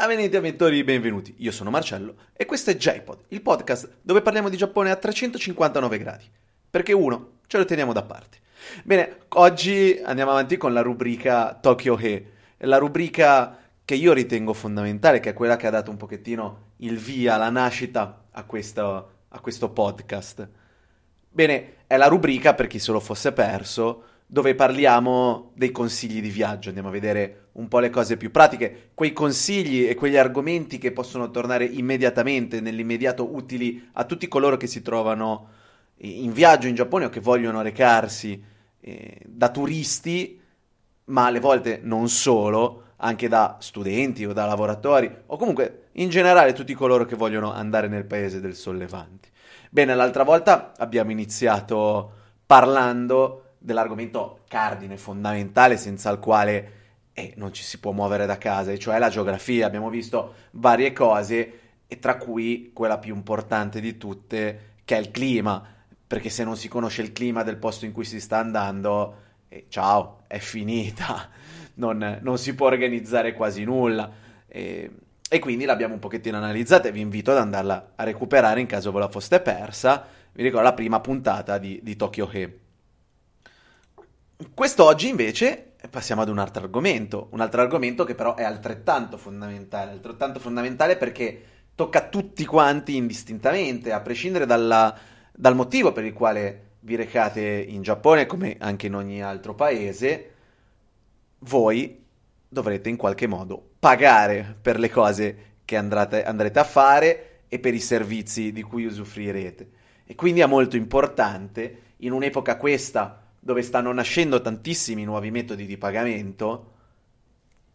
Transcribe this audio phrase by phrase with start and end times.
[0.00, 1.34] Avvenenti avventori, benvenuti.
[1.38, 5.98] Io sono Marcello e questo è JPod, il podcast dove parliamo di Giappone a 359
[5.98, 6.24] gradi.
[6.70, 8.38] Perché uno, ce lo teniamo da parte.
[8.84, 12.24] Bene, oggi andiamo avanti con la rubrica Tokyo He,
[12.58, 16.96] la rubrica che io ritengo fondamentale, che è quella che ha dato un pochettino il
[16.96, 20.48] via, la nascita a questo, a questo podcast.
[21.28, 26.28] Bene, è la rubrica, per chi se lo fosse perso, dove parliamo dei consigli di
[26.28, 30.76] viaggio, andiamo a vedere un po' le cose più pratiche, quei consigli e quegli argomenti
[30.76, 35.48] che possono tornare immediatamente, nell'immediato utili a tutti coloro che si trovano
[36.00, 38.40] in viaggio in Giappone o che vogliono recarsi
[38.80, 40.38] eh, da turisti,
[41.04, 46.52] ma alle volte non solo, anche da studenti o da lavoratori o comunque in generale
[46.52, 49.28] tutti coloro che vogliono andare nel paese del Sollevante.
[49.70, 52.12] Bene, l'altra volta abbiamo iniziato
[52.44, 56.72] parlando dell'argomento cardine fondamentale senza il quale
[57.18, 59.66] eh, non ci si può muovere da casa, e cioè la geografia.
[59.66, 65.10] Abbiamo visto varie cose e tra cui quella più importante di tutte che è il
[65.10, 65.62] clima,
[66.06, 69.16] perché se non si conosce il clima del posto in cui si sta andando,
[69.48, 71.28] eh, ciao, è finita,
[71.74, 74.10] non, non, si può organizzare quasi nulla.
[74.46, 74.90] Eh,
[75.30, 78.92] e quindi l'abbiamo un pochettino analizzata e vi invito ad andarla a recuperare in caso
[78.92, 80.06] ve la foste persa.
[80.32, 82.67] Vi ricordo la prima puntata di, di Tokyo He.
[84.54, 89.90] Quest'oggi invece passiamo ad un altro argomento, un altro argomento che però è altrettanto fondamentale,
[89.90, 91.42] altrettanto fondamentale perché
[91.74, 94.96] tocca tutti quanti indistintamente, a prescindere dalla,
[95.32, 100.34] dal motivo per il quale vi recate in Giappone come anche in ogni altro paese,
[101.40, 102.04] voi
[102.48, 107.74] dovrete in qualche modo pagare per le cose che andrete, andrete a fare e per
[107.74, 109.70] i servizi di cui usufruirete.
[110.04, 115.78] E quindi è molto importante, in un'epoca questa dove stanno nascendo tantissimi nuovi metodi di
[115.78, 116.72] pagamento,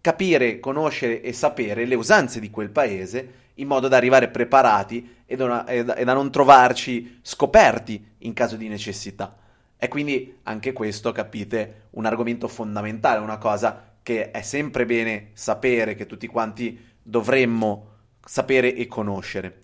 [0.01, 5.35] capire, conoscere e sapere le usanze di quel paese in modo da arrivare preparati e
[5.35, 9.35] da, e da, non trovarci scoperti in caso di necessità.
[9.75, 15.95] E quindi anche questo, capite, un argomento fondamentale, una cosa che è sempre bene sapere,
[15.95, 17.87] che tutti quanti dovremmo
[18.23, 19.62] sapere e conoscere.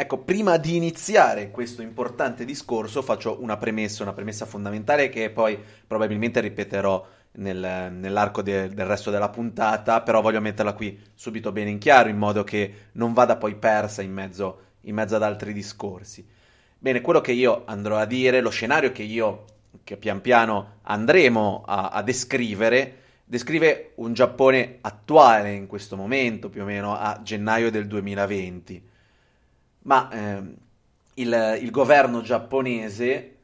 [0.00, 5.58] Ecco, prima di iniziare questo importante discorso faccio una premessa, una premessa fondamentale che poi
[5.86, 11.68] probabilmente ripeterò nel, nell'arco de, del resto della puntata, però voglio metterla qui subito bene
[11.68, 15.52] in chiaro in modo che non vada poi persa in mezzo, in mezzo ad altri
[15.52, 16.26] discorsi.
[16.78, 19.44] Bene, quello che io andrò a dire, lo scenario che io,
[19.84, 26.62] che pian piano andremo a, a descrivere, descrive un Giappone attuale in questo momento, più
[26.62, 28.88] o meno a gennaio del 2020
[29.82, 30.54] ma ehm,
[31.14, 33.36] il, il, governo giapponese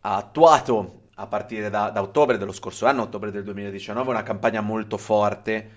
[0.00, 4.60] ha attuato a partire da, da, ottobre dello scorso anno, ottobre del 2019, una campagna
[4.60, 5.68] molto forte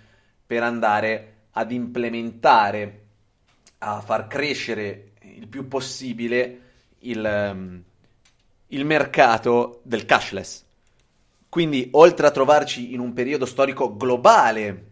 [0.46, 3.06] per andare ad implementare,
[3.80, 6.62] a far crescere il più possibile
[7.00, 7.84] il, um,
[8.68, 10.66] il mercato del cashless.
[11.48, 14.88] Quindi, oltre a trovarci in un periodo storico globale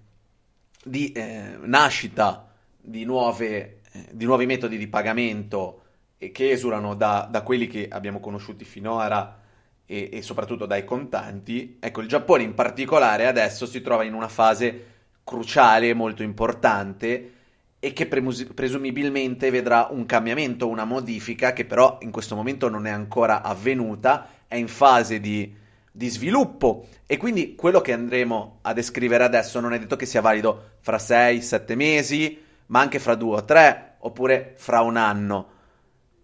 [0.84, 2.50] di eh, nascita
[2.80, 3.82] di nuove
[4.12, 5.82] di nuovi metodi di pagamento
[6.18, 9.40] che esulano da, da quelli che abbiamo conosciuti finora
[9.86, 14.28] e, e, soprattutto dai contanti, ecco il Giappone in particolare adesso si trova in una
[14.28, 14.86] fase
[15.24, 17.34] cruciale, molto importante
[17.80, 22.88] e che premus- presumibilmente vedrà un cambiamento, una modifica che però in questo momento non
[22.88, 25.54] è ancora avvenuta, è in fase di,
[25.92, 26.88] di sviluppo.
[27.06, 30.98] E quindi quello che andremo a descrivere adesso non è detto che sia valido fra
[30.98, 35.48] 6-7 mesi, ma anche fra 2 o 3 oppure fra un anno.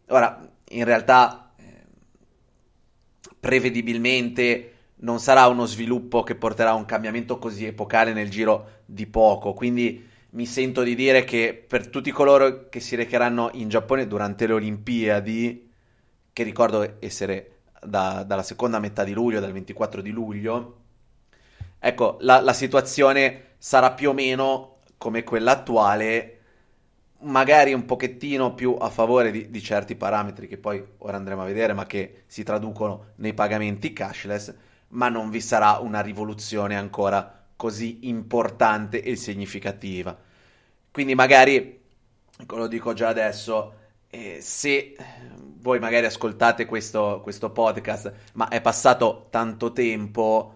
[0.08, 1.86] Ora, in realtà, eh,
[3.40, 4.74] prevedibilmente
[5.04, 9.54] non sarà uno sviluppo che porterà a un cambiamento così epocale nel giro di poco,
[9.54, 14.48] quindi mi sento di dire che per tutti coloro che si recheranno in Giappone durante
[14.48, 15.72] le Olimpiadi,
[16.32, 20.78] che ricordo essere da, dalla seconda metà di luglio, dal 24 di luglio,
[21.78, 26.43] ecco, la, la situazione sarà più o meno come quella attuale,
[27.24, 31.46] magari un pochettino più a favore di, di, certi parametri che poi ora andremo a
[31.46, 34.54] vedere, ma che si traducono nei pagamenti cashless,
[34.90, 40.18] ma non vi sarà una rivoluzione ancora così importante e significativa.
[40.92, 41.82] Quindi magari,
[42.48, 43.74] lo dico già adesso,
[44.10, 44.96] eh, se
[45.60, 50.54] voi magari ascoltate questo, questo podcast, ma è passato tanto tempo,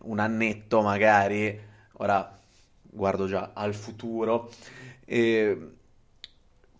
[0.00, 1.60] un annetto magari,
[1.98, 2.36] ora
[2.82, 4.50] guardo già al futuro,
[5.04, 5.76] eh,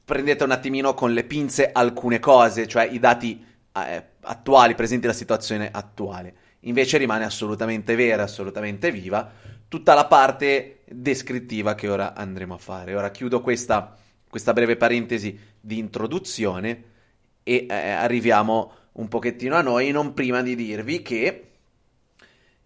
[0.09, 3.45] prendete un attimino con le pinze alcune cose, cioè i dati
[3.75, 6.35] eh, attuali, presenti la situazione attuale.
[6.61, 9.31] Invece rimane assolutamente vera, assolutamente viva,
[9.69, 12.95] tutta la parte descrittiva che ora andremo a fare.
[12.95, 13.99] Ora chiudo questa,
[14.31, 16.85] questa breve parentesi di introduzione
[17.43, 21.51] e eh, arriviamo un pochettino a noi, non prima di dirvi che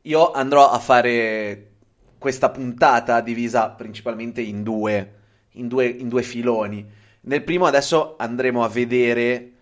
[0.01, 1.71] io andrò a fare
[2.19, 5.15] questa puntata divisa principalmente in due,
[5.55, 7.01] in due, in due filoni.
[7.25, 9.53] Nel primo adesso andremo a vedere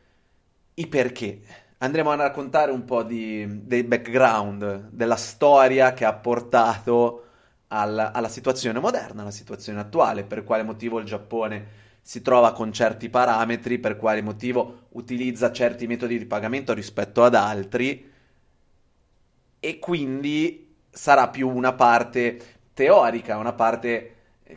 [0.75, 1.41] i perché.
[1.79, 7.25] Andremo a raccontare un po' di, del background, della storia che ha portato
[7.69, 12.73] al, alla situazione moderna, alla situazione attuale, per quale motivo il Giappone si trova con
[12.73, 18.09] certi parametri, per quale motivo utilizza certi metodi di pagamento rispetto ad altri
[19.61, 22.41] e quindi sarà più una parte
[22.73, 24.15] teorica, una parte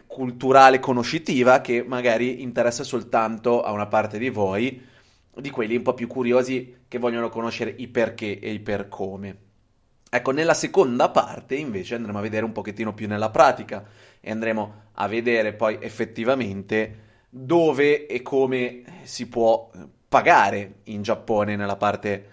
[0.07, 4.81] culturale conoscitiva che magari interessa soltanto a una parte di voi,
[5.36, 9.38] di quelli un po' più curiosi che vogliono conoscere i perché e i per come.
[10.10, 13.84] Ecco, nella seconda parte invece andremo a vedere un pochettino più nella pratica
[14.19, 17.00] e andremo a vedere poi effettivamente
[17.30, 19.72] dove e come si può
[20.07, 22.30] pagare in Giappone nella parte,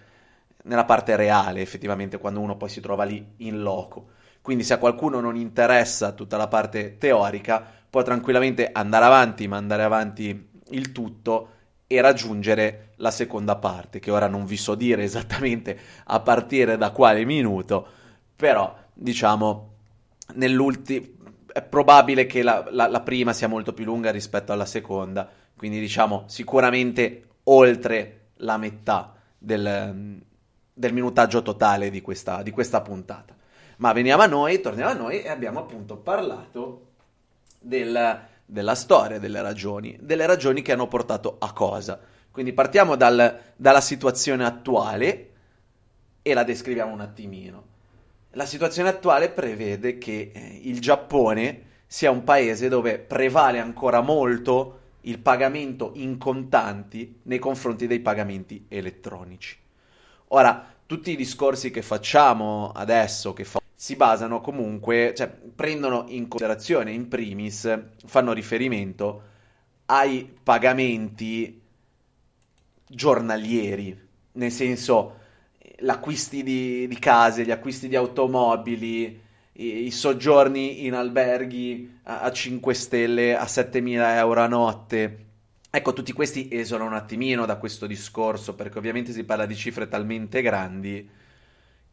[0.65, 4.09] nella parte reale, effettivamente, quando uno poi si trova lì in loco.
[4.41, 9.83] Quindi se a qualcuno non interessa tutta la parte teorica, può tranquillamente andare avanti, mandare
[9.83, 11.49] avanti il tutto
[11.87, 16.91] e raggiungere la seconda parte, che ora non vi so dire esattamente a partire da
[16.91, 17.85] quale minuto,
[18.35, 19.69] però diciamo
[20.35, 21.19] nell'ultimo
[21.51, 25.79] è probabile che la, la, la, prima sia molto più lunga rispetto alla seconda, quindi
[25.79, 30.21] diciamo sicuramente oltre la metà del,
[30.73, 33.35] del minutaggio totale di questa, di questa, puntata.
[33.81, 36.89] Ma veniamo a noi, torniamo a noi e abbiamo appunto parlato
[37.59, 41.99] del, della storia, delle ragioni, delle ragioni che hanno portato a cosa.
[42.29, 45.29] Quindi partiamo dal, dalla situazione attuale
[46.21, 47.63] e la descriviamo un attimino.
[48.33, 54.79] La situazione attuale prevede che eh, il Giappone sia un paese dove prevale ancora molto
[55.01, 59.57] il pagamento in contanti nei confronti dei pagamenti elettronici.
[60.27, 66.27] Ora, tutti i discorsi che facciamo adesso, che fa- si basano comunque, cioè prendono in
[66.27, 69.23] considerazione in primis, fanno riferimento
[69.87, 71.59] ai pagamenti
[72.87, 73.99] giornalieri,
[74.33, 75.17] nel senso
[75.79, 79.19] l'acquisti di, di case, gli acquisti di automobili,
[79.53, 85.25] i, i soggiorni in alberghi a, a 5 stelle a 7.000 euro a notte.
[85.71, 89.87] Ecco, tutti questi esolano un attimino da questo discorso, perché ovviamente si parla di cifre
[89.87, 91.19] talmente grandi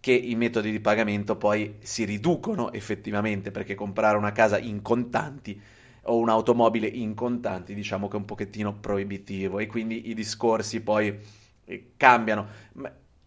[0.00, 5.60] che i metodi di pagamento poi si riducono effettivamente, perché comprare una casa in contanti
[6.02, 9.58] o un'automobile in contanti diciamo che è un pochettino proibitivo.
[9.58, 11.18] E quindi i discorsi poi
[11.64, 12.46] eh, cambiano.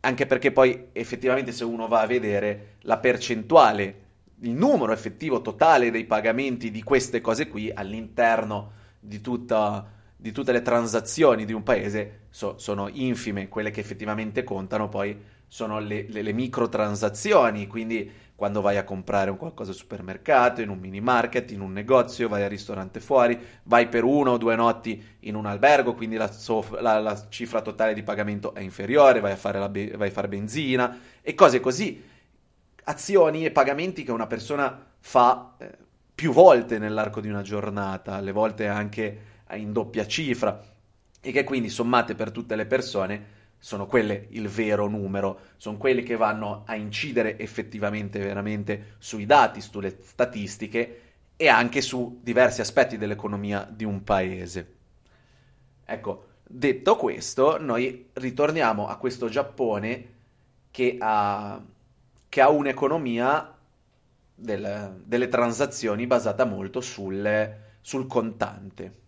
[0.04, 4.00] Anche perché poi effettivamente se uno va a vedere la percentuale,
[4.40, 10.52] il numero effettivo totale dei pagamenti di queste cose qui all'interno di, tutta, di tutte
[10.52, 15.16] le transazioni di un paese so, sono infime, quelle che effettivamente contano poi
[15.48, 20.69] sono le, le, le microtransazioni, quindi quando vai a comprare un qualcosa al supermercato, in
[20.69, 24.56] un mini market, in un negozio, vai al ristorante fuori, vai per una o due
[24.56, 29.19] notti in un albergo, quindi la, sof- la, la cifra totale di pagamento è inferiore,
[29.19, 32.01] vai a, fare be- vai a fare benzina e cose così.
[32.84, 35.77] Azioni e pagamenti che una persona fa eh,
[36.16, 39.19] più volte nell'arco di una giornata, alle volte anche
[39.54, 40.60] in doppia cifra,
[41.22, 46.01] e che quindi sommate per tutte le persone sono quelle il vero numero, sono quelle
[46.01, 51.01] che vanno a incidere effettivamente veramente sui dati, sulle statistiche
[51.36, 54.75] e anche su diversi aspetti dell'economia di un paese.
[55.86, 60.10] Ecco, detto questo, noi ritorniamo a questo Giappone
[60.72, 61.62] che ha,
[62.28, 63.58] che ha un'economia
[64.34, 69.00] del, delle transazioni basata molto sul, sul contante.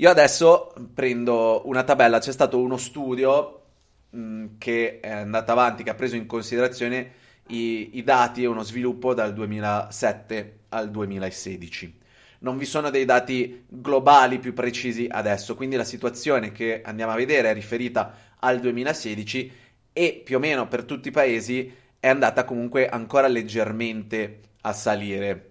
[0.00, 3.64] Io adesso prendo una tabella, c'è stato uno studio
[4.08, 7.12] mh, mm, che è andato avanti, che ha preso in considerazione
[7.48, 11.98] i, i dati e uno sviluppo dal 2007 al 2016
[12.40, 17.16] non vi sono dei dati globali più precisi adesso, quindi la situazione che andiamo a
[17.16, 19.52] vedere è riferita al 2016
[19.92, 25.50] e più o meno per tutti i paesi è andata comunque ancora leggermente a salire.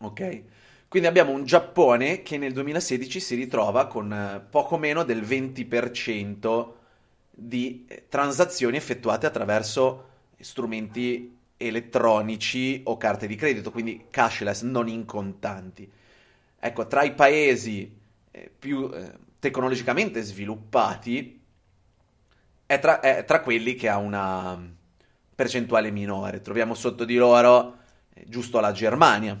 [0.00, 0.42] Ok?
[0.88, 6.72] Quindi abbiamo un Giappone che nel 2016 si ritrova con eh, poco meno del 20%
[7.30, 10.06] di eh, transazioni effettuate attraverso
[10.40, 15.90] strumenti elettronici o carte di credito, quindi cashless, non in contanti.
[16.58, 17.94] Ecco, tra i paesi
[18.30, 18.90] eh, più
[19.38, 21.38] tecnologicamente sviluppati
[22.64, 24.58] è tra, è tra, quelli che ha una
[25.34, 26.40] percentuale minore.
[26.40, 27.76] Troviamo sotto di loro
[28.24, 29.38] giusto la Germania,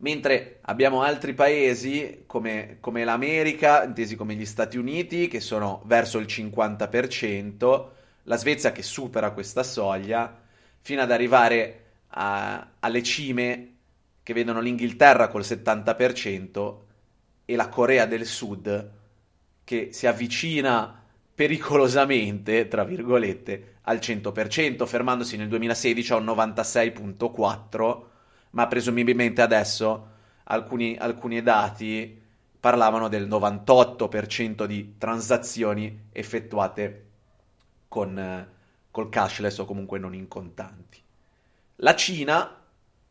[0.00, 6.18] mentre abbiamo altri paesi come, come l'America, intesi come gli Stati Uniti, che sono verso
[6.18, 7.86] il 50%,
[8.24, 10.38] la Svezia che supera questa soglia,
[10.80, 13.74] fino ad arrivare a, alle cime
[14.22, 16.76] che vedono l'Inghilterra col 70%
[17.44, 18.90] e la Corea del Sud
[19.64, 21.02] che si avvicina
[21.34, 28.09] pericolosamente, tra virgolette, al 100%, fermandosi nel 2016 a un 96.4%,
[28.50, 30.08] ma presumibilmente adesso
[30.44, 32.18] alcuni, alcuni dati
[32.58, 37.06] parlavano del 98% di transazioni effettuate
[37.88, 38.48] con,
[38.90, 41.00] col cashless o comunque non in contanti.
[41.76, 42.62] La Cina,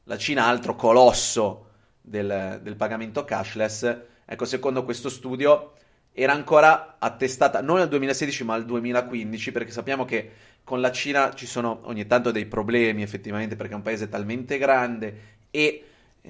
[0.04, 1.68] la Cina altro colosso
[2.02, 5.74] del, del pagamento cashless, ecco secondo questo studio
[6.14, 10.32] era ancora attestata non nel 2016 ma nel 2015 perché sappiamo che
[10.64, 14.58] con la Cina ci sono ogni tanto dei problemi effettivamente perché è un paese talmente
[14.58, 15.84] grande e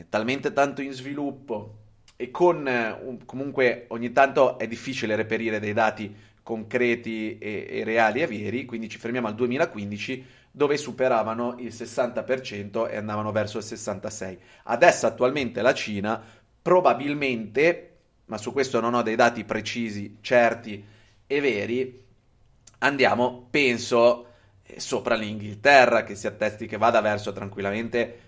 [0.08, 1.76] talmente tanto in sviluppo
[2.16, 8.22] e con un, comunque ogni tanto è difficile reperire dei dati concreti e, e, reali
[8.22, 13.64] e veri, quindi ci fermiamo al 2015 dove superavano il 60% e andavano verso il
[13.64, 14.38] 66%.
[14.64, 16.22] Adesso attualmente la Cina
[16.62, 17.89] probabilmente
[18.30, 20.84] ma su questo non ho dei dati precisi, certi
[21.26, 22.06] e veri,
[22.80, 24.28] andiamo, penso,
[24.64, 28.28] eh, sopra l'Inghilterra, che si attesti che vada verso tranquillamente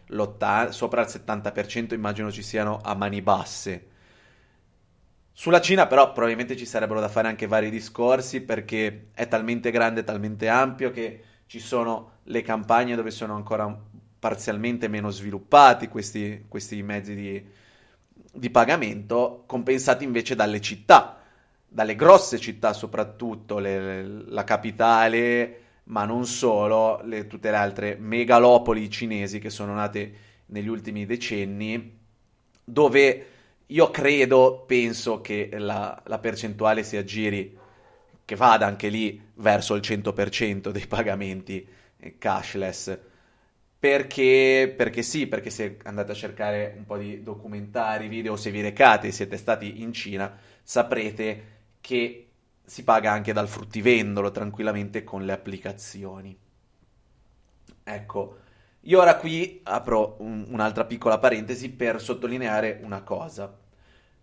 [0.70, 3.88] sopra il 70%, immagino ci siano a mani basse.
[5.32, 10.04] Sulla Cina però probabilmente ci sarebbero da fare anche vari discorsi perché è talmente grande,
[10.04, 13.80] talmente ampio che ci sono le campagne dove sono ancora
[14.20, 17.50] parzialmente meno sviluppati questi, questi mezzi di,
[18.32, 21.22] di pagamento compensati invece dalle città,
[21.68, 28.90] dalle grosse città soprattutto, le, la capitale, ma non solo, le, tutte le altre megalopoli
[28.90, 30.14] cinesi che sono nate
[30.48, 32.00] negli ultimi decenni,
[32.64, 33.26] dove
[33.68, 37.58] io credo, penso che la, la percentuale si aggiri,
[38.24, 41.68] che vada anche lì verso il 100% dei pagamenti
[42.18, 42.98] cashless
[43.82, 48.62] perché, perché, sì, perché se andate a cercare un po' di documentari, video, se vi
[48.62, 51.46] recate e siete stati in Cina, saprete
[51.82, 52.28] che
[52.64, 56.38] si paga anche dal fruttivendolo tranquillamente con le applicazioni.
[57.84, 58.38] Ecco,
[58.82, 63.52] io ora qui apro un, un'altra piccola parentesi per sottolineare una cosa.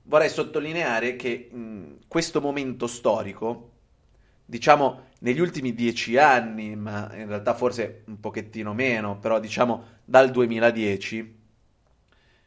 [0.05, 3.71] Vorrei sottolineare che in questo momento storico
[4.49, 10.31] diciamo, negli ultimi dieci anni, ma in realtà forse un pochettino meno, però diciamo dal
[10.31, 11.37] 2010,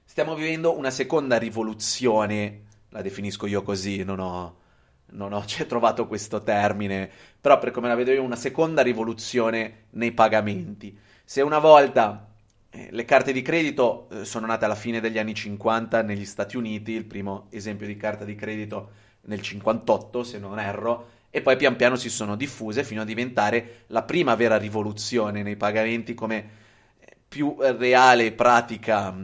[0.03, 4.57] stiamo vivendo una seconda rivoluzione, la definisco io così, non ho,
[5.11, 7.07] non ho trovato questo termine,
[7.39, 10.97] però per come la vedo io, una seconda rivoluzione nei pagamenti.
[11.23, 12.31] Se una volta
[12.71, 16.57] eh, le carte di credito eh, sono nate alla fine degli anni 50 negli Stati
[16.57, 18.89] Uniti, il primo esempio di carta di credito
[19.25, 23.85] nel 58, se non erro, e poi pian piano si sono diffuse fino a diventare
[23.87, 26.59] la prima vera rivoluzione nei pagamenti come
[27.27, 29.15] più reale e pratica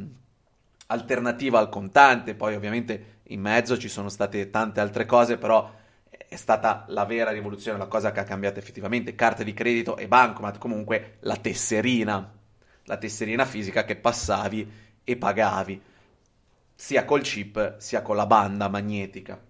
[0.88, 2.34] alternativa al contante.
[2.34, 5.70] Poi ovviamente in mezzo ci sono state tante altre cose, però
[6.10, 9.14] è stata la vera rivoluzione, la cosa che ha cambiato effettivamente.
[9.14, 12.34] Carte di credito e bancomat, comunque la tesserina,
[12.86, 14.72] la tesserina fisica che passavi
[15.04, 15.82] e pagavi,
[16.74, 19.47] sia col chip sia con la banda magnetica.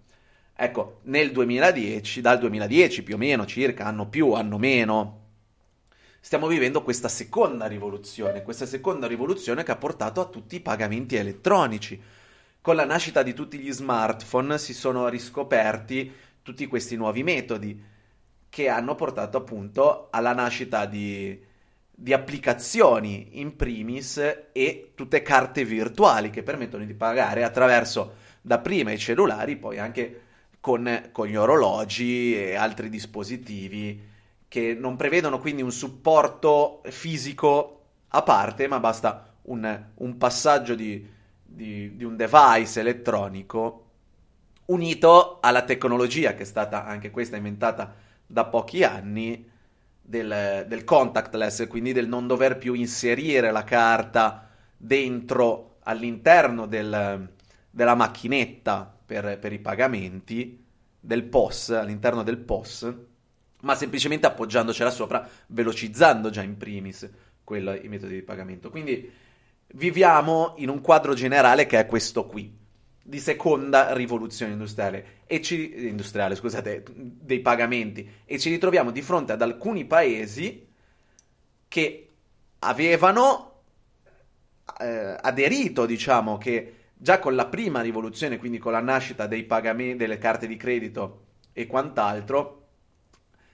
[0.60, 5.26] Ecco, nel 2010, dal 2010 più o meno circa, anno più, anno meno,
[6.20, 11.16] stiamo vivendo questa seconda rivoluzione, questa seconda rivoluzione che ha portato a tutti i pagamenti
[11.16, 12.02] elettronici.
[12.60, 16.12] Con la nascita di tutti gli smartphone si sono riscoperti
[16.42, 17.80] tutti questi nuovi metodi
[18.50, 21.40] che hanno portato appunto alla nascita di,
[21.88, 28.98] di applicazioni in primis e tutte carte virtuali che permettono di pagare attraverso dapprima i
[28.98, 30.22] cellulari, poi anche
[30.68, 34.06] con, con, gli orologi e altri dispositivi
[34.50, 41.08] che non prevedono quindi un supporto fisico a parte, ma basta un, un passaggio di,
[41.42, 43.86] di, di, un device elettronico
[44.66, 47.96] unito alla tecnologia che è stata anche questa inventata
[48.26, 49.50] da pochi anni
[50.02, 57.30] del, del contactless, quindi del non dover più inserire la carta dentro all'interno del,
[57.70, 60.64] della macchinetta per, per i pagamenti
[61.00, 62.94] del POS, all'interno del POS,
[63.62, 67.10] ma semplicemente appoggiandocela sopra, velocizzando già in primis
[67.44, 68.70] quello, i metodi di pagamento.
[68.70, 69.10] Quindi
[69.68, 72.54] viviamo in un quadro generale che è questo qui,
[73.02, 79.42] di seconda rivoluzione industriale, ci, industriale scusate, dei pagamenti, e ci ritroviamo di fronte ad
[79.42, 80.68] alcuni paesi
[81.70, 82.10] che
[82.60, 83.62] avevano
[84.82, 89.98] eh, aderito, diciamo, che già con la prima rivoluzione, quindi con la nascita dei pagamenti,
[89.98, 92.66] delle carte di credito e quant'altro,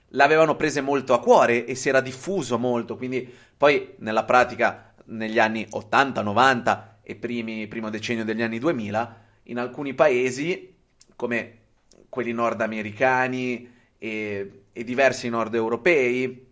[0.09, 5.39] l'avevano prese molto a cuore e si era diffuso molto, quindi poi nella pratica negli
[5.39, 10.73] anni 80, 90 e primi, primo decennio degli anni 2000, in alcuni paesi
[11.15, 11.57] come
[12.07, 16.51] quelli nordamericani e, e diversi nord europei,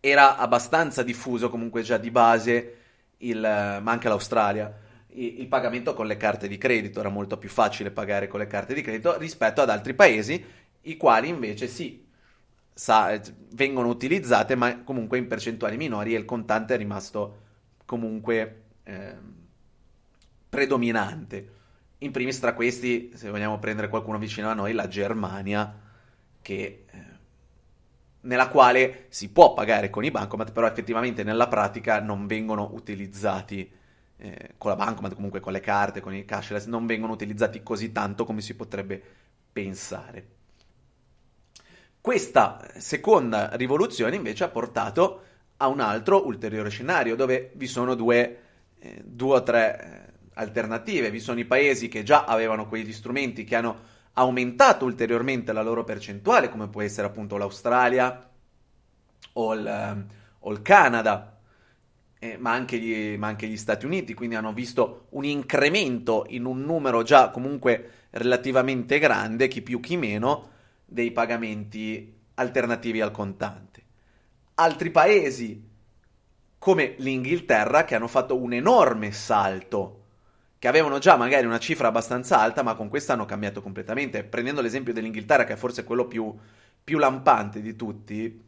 [0.00, 2.76] era abbastanza diffuso comunque già di base,
[3.18, 4.72] il, ma anche l'Australia,
[5.14, 8.74] il, pagamento con le carte di credito, era molto più facile pagare con le carte
[8.74, 10.44] di credito rispetto ad altri paesi,
[10.82, 12.04] i quali invece sì,
[12.72, 13.20] sa,
[13.52, 17.42] vengono utilizzate, ma comunque in percentuali minori e il contante è rimasto
[17.84, 19.14] comunque eh,
[20.48, 21.52] predominante.
[21.98, 25.80] In primis tra questi, se vogliamo prendere qualcuno vicino a noi, la Germania,
[26.42, 26.98] che, eh,
[28.22, 33.82] nella quale si può pagare con i bancomat, però effettivamente nella pratica non vengono utilizzati
[34.24, 37.92] eh, con la bancomat, comunque con le carte, con i cashless, non vengono utilizzati così
[37.92, 39.02] tanto come si potrebbe
[39.52, 40.28] pensare.
[42.00, 45.22] Questa seconda rivoluzione invece ha portato
[45.58, 48.38] a un altro ulteriore scenario dove vi sono due,
[48.78, 51.10] eh, due o tre eh, alternative.
[51.10, 55.84] Vi sono i paesi che già avevano quegli strumenti che hanno aumentato ulteriormente la loro
[55.84, 58.26] percentuale, come può essere appunto l'Australia
[59.34, 60.06] o il, ehm,
[60.40, 61.33] o il Canada,
[62.24, 66.46] eh, ma, anche gli, ma anche gli Stati Uniti, quindi hanno visto un incremento in
[66.46, 70.48] un numero già comunque relativamente grande, chi più chi meno,
[70.86, 73.82] dei pagamenti alternativi al contante.
[74.54, 75.68] Altri paesi,
[76.56, 80.00] come l'Inghilterra, che hanno fatto un enorme salto,
[80.58, 84.24] che avevano già magari una cifra abbastanza alta, ma con questa hanno cambiato completamente.
[84.24, 86.34] Prendendo l'esempio dell'Inghilterra, che è forse quello più,
[86.82, 88.42] più lampante di tutti,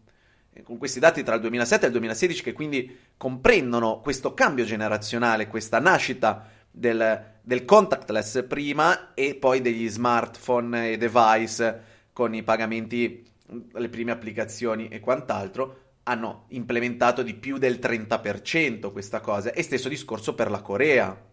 [0.62, 5.46] con questi dati tra il 2007 e il 2016 che quindi comprendono questo cambio generazionale,
[5.46, 13.24] questa nascita del, del contactless prima e poi degli smartphone e device con i pagamenti,
[13.72, 19.52] le prime applicazioni e quant'altro, hanno implementato di più del 30% questa cosa.
[19.52, 21.24] E stesso discorso per la Corea.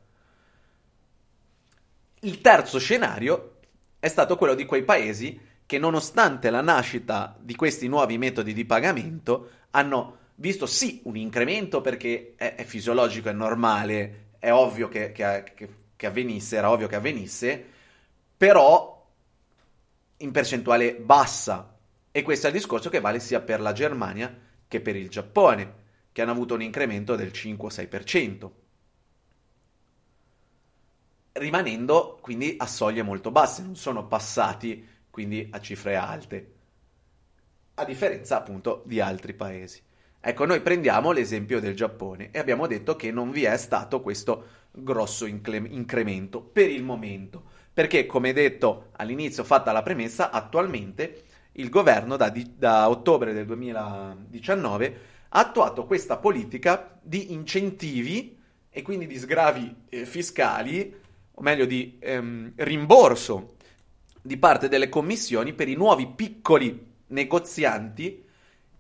[2.21, 3.59] Il terzo scenario
[3.99, 8.65] è stato quello di quei paesi che nonostante la nascita di questi nuovi metodi di
[8.65, 15.11] pagamento hanno visto sì un incremento perché è, è fisiologico, è normale, è ovvio che,
[15.11, 15.53] che,
[15.95, 17.65] che, avvenisse, era ovvio che avvenisse,
[18.35, 19.09] però
[20.17, 21.77] in percentuale bassa.
[22.11, 24.35] E questo è il discorso che vale sia per la Germania
[24.67, 28.49] che per il Giappone, che hanno avuto un incremento del 5-6%.
[31.33, 36.53] Rimanendo quindi a soglie molto basse, non sono passati quindi a cifre alte,
[37.75, 39.79] a differenza appunto di altri paesi.
[40.19, 44.45] Ecco, noi prendiamo l'esempio del Giappone e abbiamo detto che non vi è stato questo
[44.71, 51.69] grosso incre- incremento per il momento perché, come detto all'inizio, fatta la premessa, attualmente il
[51.69, 54.99] governo da, di, da ottobre del 2019
[55.29, 58.35] ha attuato questa politica di incentivi
[58.67, 61.01] e quindi di sgravi eh, fiscali,
[61.35, 63.53] o meglio di ehm, rimborso
[64.25, 68.23] di parte delle commissioni per i nuovi piccoli negozianti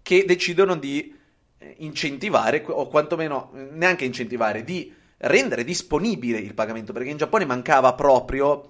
[0.01, 1.13] che decidono di
[1.57, 7.93] eh, incentivare, o quantomeno neanche incentivare, di rendere disponibile il pagamento, perché in Giappone mancava
[7.93, 8.69] proprio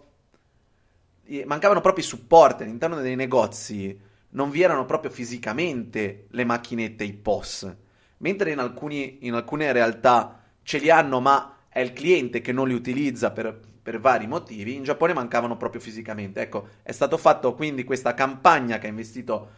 [1.45, 3.97] mancavano proprio i supporti all'interno dei negozi,
[4.31, 7.73] non vi erano proprio fisicamente le macchinette, i POS,
[8.17, 12.67] mentre in, alcuni, in alcune realtà ce li hanno, ma è il cliente che non
[12.67, 16.41] li utilizza per, per vari motivi, in Giappone mancavano proprio fisicamente.
[16.41, 19.49] Ecco, è stato fatto quindi questa campagna che ha investito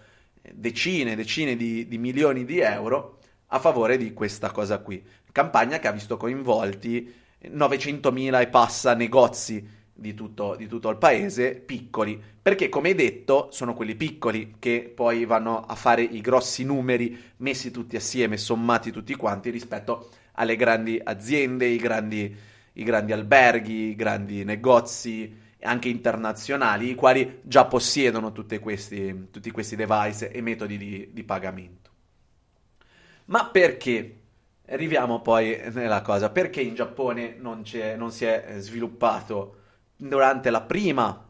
[0.41, 5.03] eh, decine e decine di, di milioni di euro a favore di questa cosa qui.
[5.31, 11.55] Campagna che ha visto coinvolti 900.000 e passa negozi di tutto, di tutto, il paese,
[11.55, 17.17] piccoli, perché come detto sono quelli piccoli che poi vanno a fare i grossi numeri
[17.37, 22.35] messi tutti assieme, sommati tutti quanti rispetto alle grandi aziende, i grandi,
[22.75, 29.75] i grandi alberghi, i grandi negozi anche internazionali, i quali già possiedono questi, tutti questi
[29.75, 31.89] device e metodi di, di pagamento.
[33.25, 34.19] Ma perché?
[34.67, 37.63] Arriviamo poi nella cosa, perché in Giappone non,
[37.97, 39.61] non si è sviluppato
[39.95, 41.27] durante la prima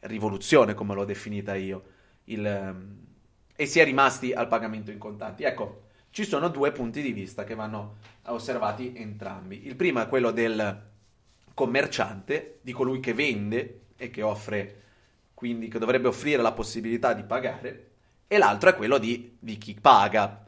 [0.00, 1.82] rivoluzione, come l'ho definita io,
[2.24, 2.96] il, ehm,
[3.54, 5.44] e si è rimasti al pagamento in contanti.
[5.44, 7.96] Ecco, ci sono due punti di vista che vanno
[8.26, 9.66] osservati entrambi.
[9.66, 10.90] Il primo è quello del
[11.54, 14.82] commerciante, di colui che vende e che offre,
[15.32, 17.90] quindi che dovrebbe offrire la possibilità di pagare,
[18.26, 20.44] e l'altro è quello di, di chi paga,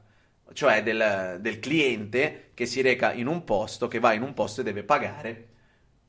[0.53, 4.61] cioè del, del, cliente che si reca in un posto, che va in un posto
[4.61, 5.48] e deve pagare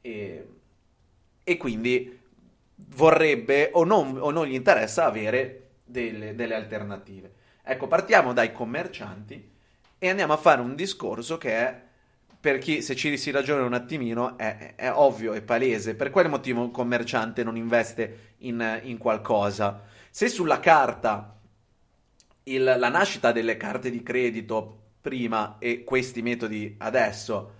[0.01, 0.47] e,
[1.43, 2.19] e quindi
[2.75, 7.34] vorrebbe o non, o non, gli interessa avere delle, delle alternative.
[7.67, 9.51] Ecco, partiamo dai commercianti
[9.97, 11.81] e andiamo a fare un discorso che è
[12.39, 15.95] per chi, se ci si ragiona un attimino, è, è, ovvio, è palese.
[15.95, 19.81] Per quale motivo un commerciante non investe in, in qualcosa?
[20.11, 21.39] Se sulla carta
[22.43, 27.53] il, la nascita delle carte di credito prima e questi metodi adesso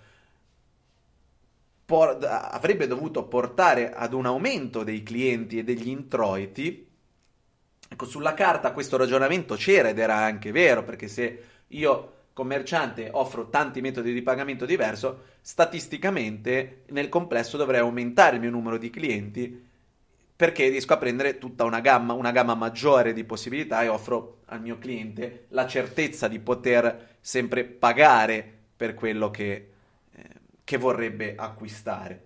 [1.84, 6.88] por- avrebbe dovuto portare ad un aumento dei clienti e degli introiti,
[7.88, 13.50] ecco, sulla carta questo ragionamento c'era ed era anche vero, perché se io commerciante offro
[13.50, 19.74] tanti metodi di pagamento diverso, statisticamente nel complesso dovrei aumentare il mio numero di clienti
[20.36, 24.60] perché riesco a prendere tutta una gamma, una gamma maggiore di possibilità e offro al
[24.60, 28.46] mio cliente la certezza di poter sempre pagare
[28.76, 29.70] per quello che,
[30.12, 30.24] eh,
[30.64, 32.24] che vorrebbe acquistare.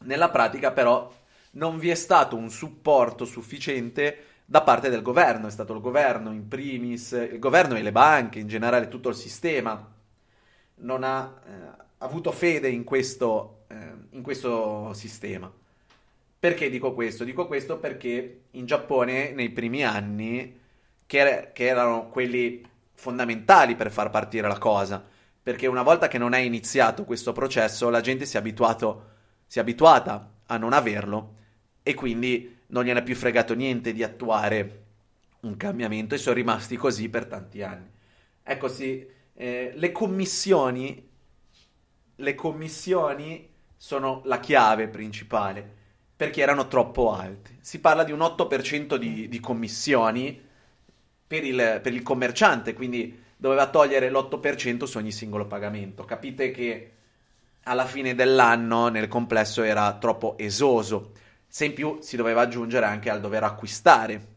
[0.00, 1.10] Nella pratica però
[1.52, 6.32] non vi è stato un supporto sufficiente da parte del governo, è stato il governo
[6.32, 9.86] in primis, il governo e le banche, in generale tutto il sistema,
[10.76, 11.50] non ha eh,
[11.98, 13.76] avuto fede in questo, eh,
[14.12, 15.52] in questo sistema.
[16.38, 17.24] Perché dico questo?
[17.24, 20.58] Dico questo perché in Giappone nei primi anni,
[21.04, 25.04] che, che erano quelli fondamentali per far partire la cosa,
[25.42, 29.08] perché una volta che non è iniziato questo processo, la gente si è, abituato,
[29.46, 31.36] si è abituata a non averlo
[31.88, 34.82] e quindi non gliene è più fregato niente di attuare
[35.40, 37.88] un cambiamento e sono rimasti così per tanti anni.
[38.42, 41.08] Ecco sì, eh, le commissioni,
[42.14, 45.76] le commissioni sono la chiave principale
[46.14, 47.56] perché erano troppo alte.
[47.60, 50.38] Si parla di un 8% di, di commissioni
[51.26, 56.04] per il, per il commerciante, quindi doveva togliere l'8% su ogni singolo pagamento.
[56.04, 56.92] Capite che
[57.62, 61.12] alla fine dell'anno nel complesso era troppo esoso
[61.48, 64.36] se in più si doveva aggiungere anche al dover acquistare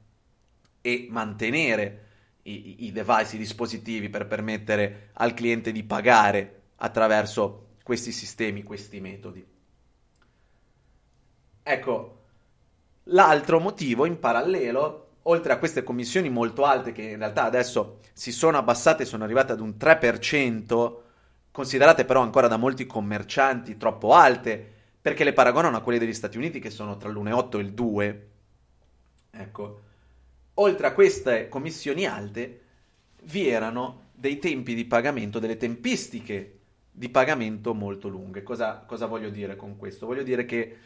[0.81, 2.05] e mantenere
[2.43, 8.99] i, i device, i dispositivi per permettere al cliente di pagare attraverso questi sistemi, questi
[9.01, 9.45] metodi.
[11.63, 12.21] Ecco,
[13.03, 18.31] l'altro motivo in parallelo, oltre a queste commissioni molto alte che in realtà adesso si
[18.31, 20.95] sono abbassate, sono arrivate ad un 3%,
[21.51, 26.37] considerate però ancora da molti commercianti troppo alte, perché le paragonano a quelle degli Stati
[26.37, 28.29] Uniti che sono tra l'1,8 e il 2.
[29.31, 29.81] Ecco,
[30.55, 32.61] oltre a queste commissioni alte,
[33.23, 36.59] vi erano dei tempi di pagamento, delle tempistiche
[36.91, 38.43] di pagamento molto lunghe.
[38.43, 40.05] Cosa, cosa voglio dire con questo?
[40.05, 40.77] Voglio dire che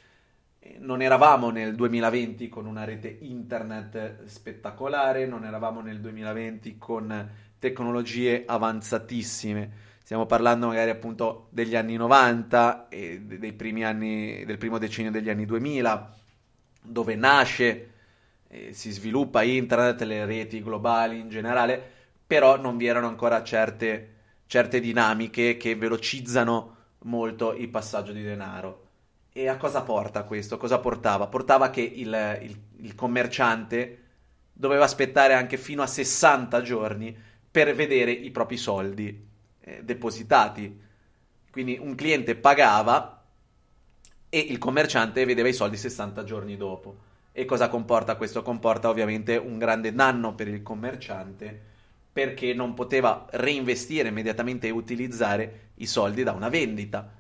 [0.60, 7.30] eh, non eravamo nel 2020 con una rete internet spettacolare, non eravamo nel 2020 con
[7.60, 14.78] tecnologie avanzatissime stiamo parlando magari appunto degli anni 90 e dei primi anni, del primo
[14.78, 16.16] decennio degli anni 2000,
[16.84, 17.90] dove nasce
[18.48, 21.82] e si sviluppa internet, le reti globali in generale,
[22.28, 24.14] però non vi erano ancora certe,
[24.46, 28.84] certe dinamiche che velocizzano molto il passaggio di denaro.
[29.34, 30.58] E a cosa porta questo?
[30.58, 31.26] Cosa portava?
[31.26, 34.04] Portava che il, il, il commerciante
[34.54, 37.18] doveva aspettare anche fino a 60 giorni
[37.50, 39.34] per vedere i propri soldi
[39.68, 40.80] eh, depositati.
[41.50, 43.24] Quindi un cliente pagava
[44.30, 46.98] e il commerciante vedeva i soldi 60 giorni dopo.
[47.32, 48.44] E cosa comporta questo?
[48.44, 51.74] Comporta ovviamente un grande danno per il commerciante
[52.14, 57.12] perché non poteva reinvestire immediatamente e utilizzare i soldi da una vendita.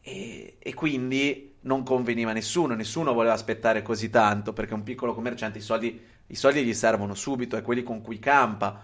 [0.00, 5.14] E, e, quindi non conveniva a nessuno, nessuno voleva aspettare così tanto perché un piccolo
[5.14, 8.80] commerciante i soldi, i soldi gli servono subito, è quelli con cui campa,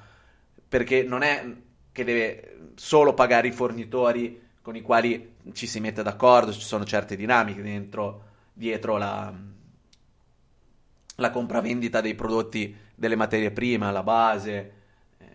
[0.67, 1.45] perché non è
[1.93, 6.85] che deve solo pagare i fornitori con i quali ci si mette d'accordo, ci sono
[6.85, 9.33] certe dinamiche dentro, dietro la,
[11.17, 14.73] la compravendita dei prodotti, delle materie prime, la base,
[15.19, 15.27] eh,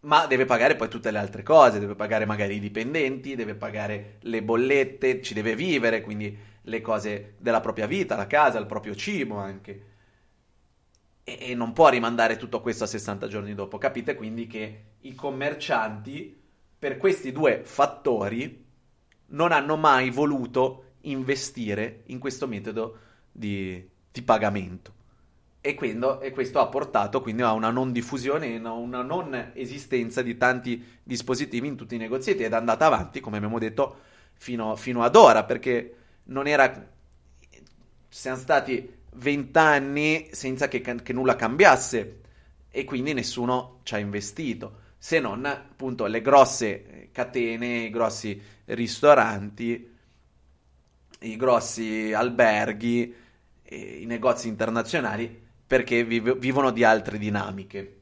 [0.00, 4.18] ma deve pagare poi tutte le altre cose, deve pagare magari i dipendenti, deve pagare
[4.20, 8.94] le bollette, ci deve vivere, quindi le cose della propria vita, la casa, il proprio
[8.94, 9.90] cibo anche
[11.24, 13.78] e, e non può rimandare tutto questo a 60 giorni dopo.
[13.78, 16.40] Capite quindi che i commercianti,
[16.78, 18.64] per questi due fattori,
[19.28, 22.98] non hanno mai voluto investire in questo metodo
[23.30, 25.00] di, di pagamento.
[25.60, 30.20] E, quindi, e, questo ha portato quindi a una non diffusione, a una non esistenza
[30.20, 34.00] di tanti dispositivi in tutti i negoziati ed è andata avanti, come abbiamo detto,
[34.34, 36.90] fino, fino ad ora, perché non era...
[38.08, 42.20] Siamo stati vent'anni senza che, che, nulla cambiasse
[42.68, 49.90] e quindi nessuno ci ha investito, se non appunto le grosse catene, i grossi ristoranti,
[51.22, 53.12] i grossi alberghi,
[53.64, 58.00] i negozi internazionali perché viv- vivono di altre dinamiche.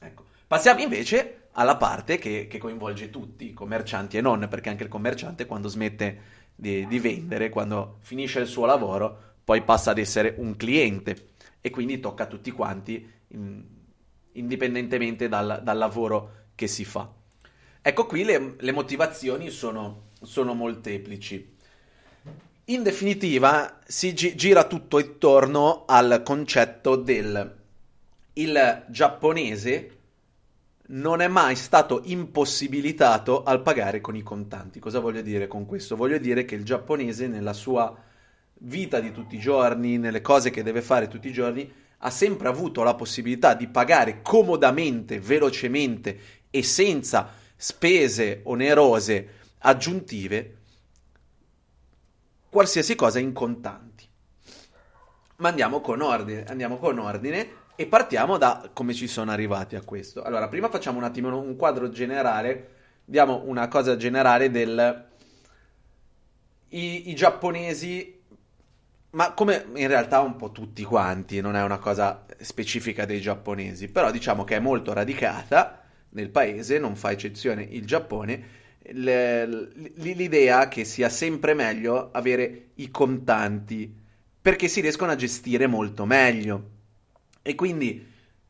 [0.00, 0.24] Ecco.
[0.44, 4.88] Passiamo invece alla parte che, che, coinvolge tutti, i commercianti e non, perché anche il
[4.88, 6.20] commerciante quando smette
[6.52, 11.28] di, di vendere, quando finisce il suo lavoro, poi passa ad essere un cliente
[11.60, 13.80] e quindi tocca a tutti quanti, in,
[14.32, 17.10] indipendentemente dal, dal, lavoro che si fa.
[17.80, 21.50] Ecco qui le, le motivazioni sono, sono molteplici.
[22.66, 27.60] In definitiva, si gi- gira tutto intorno al concetto del
[28.34, 29.96] il giapponese
[30.84, 34.78] non è mai stato impossibilitato al pagare con i contanti.
[34.78, 35.96] Cosa voglio dire con questo?
[35.96, 37.94] Voglio dire che il giapponese nella sua
[38.64, 41.70] vita di tutti i giorni, nelle cose che deve fare tutti i giorni,
[42.04, 46.18] ha sempre avuto la possibilità di pagare comodamente, velocemente
[46.50, 50.56] e senza spese onerose aggiuntive
[52.48, 54.06] qualsiasi cosa in contanti.
[55.36, 59.82] Ma andiamo con ordine, andiamo con ordine e partiamo da come ci sono arrivati a
[59.82, 60.22] questo.
[60.22, 62.70] Allora, prima facciamo un attimo un quadro generale,
[63.04, 65.06] diamo una cosa generale del
[66.70, 68.21] i, i giapponesi
[69.12, 73.88] ma come in realtà un po' tutti quanti, non è una cosa specifica dei giapponesi,
[73.88, 80.84] però diciamo che è molto radicata nel paese, non fa eccezione il Giappone, l'idea che
[80.84, 84.00] sia sempre meglio avere i contanti
[84.42, 86.70] perché si riescono a gestire molto meglio.
[87.42, 88.04] E quindi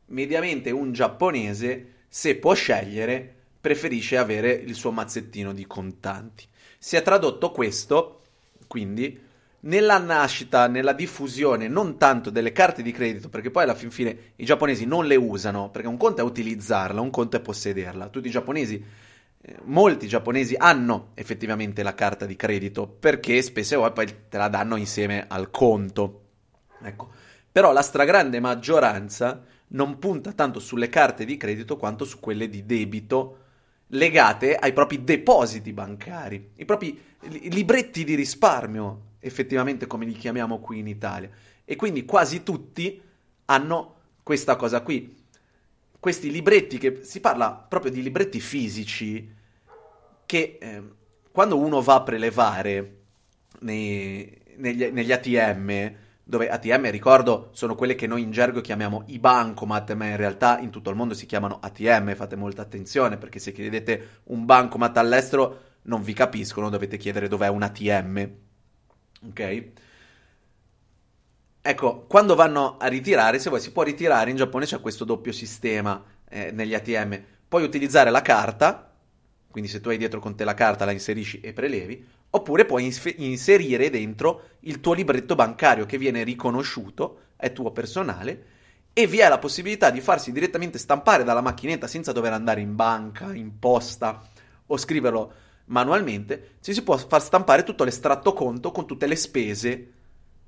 [0.07, 6.45] mediamente un giapponese, se può scegliere, preferisce avere il suo mazzettino di contanti.
[6.79, 8.21] Si è tradotto questo,
[8.67, 9.19] quindi,
[9.65, 14.33] nella nascita, nella diffusione non tanto delle carte di credito, perché poi alla fin fine
[14.37, 18.09] i giapponesi non le usano, perché un conto è utilizzarla, un conto è possederla.
[18.09, 18.83] Tutti i giapponesi,
[19.41, 24.75] eh, molti giapponesi hanno effettivamente la carta di credito, perché spesso poi te la danno
[24.75, 26.21] insieme al conto.
[26.81, 27.11] Ecco.
[27.51, 32.65] Però la stragrande maggioranza non punta tanto sulle carte di credito quanto su quelle di
[32.65, 33.37] debito
[33.87, 36.99] legate ai propri depositi bancari, i propri
[37.49, 41.29] libretti di risparmio effettivamente come li chiamiamo qui in Italia.
[41.65, 43.01] E quindi quasi tutti
[43.45, 45.21] hanno questa cosa qui.
[45.99, 49.31] Questi libretti che si parla proprio di libretti fisici
[50.25, 50.83] che eh,
[51.31, 52.97] quando uno va a prelevare
[53.59, 55.93] nei, negli, negli ATM,
[56.25, 60.59] dove ATM, ricordo, sono quelle che noi in gergo chiamiamo i bancomat, ma in realtà
[60.59, 64.97] in tutto il mondo si chiamano ATM, fate molta attenzione perché se chiedete un bancomat
[64.97, 68.31] all'estero non vi capiscono, dovete chiedere dov'è un ATM
[69.29, 69.71] ok?
[71.65, 75.31] Ecco, quando vanno a ritirare, se vuoi si può ritirare, in Giappone c'è questo doppio
[75.31, 78.91] sistema eh, negli ATM, puoi utilizzare la carta,
[79.49, 82.83] quindi se tu hai dietro con te la carta la inserisci e prelevi, oppure puoi
[82.85, 88.45] ins- inserire dentro il tuo libretto bancario che viene riconosciuto, è tuo personale,
[88.91, 92.75] e vi è la possibilità di farsi direttamente stampare dalla macchinetta senza dover andare in
[92.75, 94.21] banca, in posta
[94.65, 95.33] o scriverlo
[95.65, 99.91] manualmente, ci si può far stampare tutto l'estratto conto con tutte le spese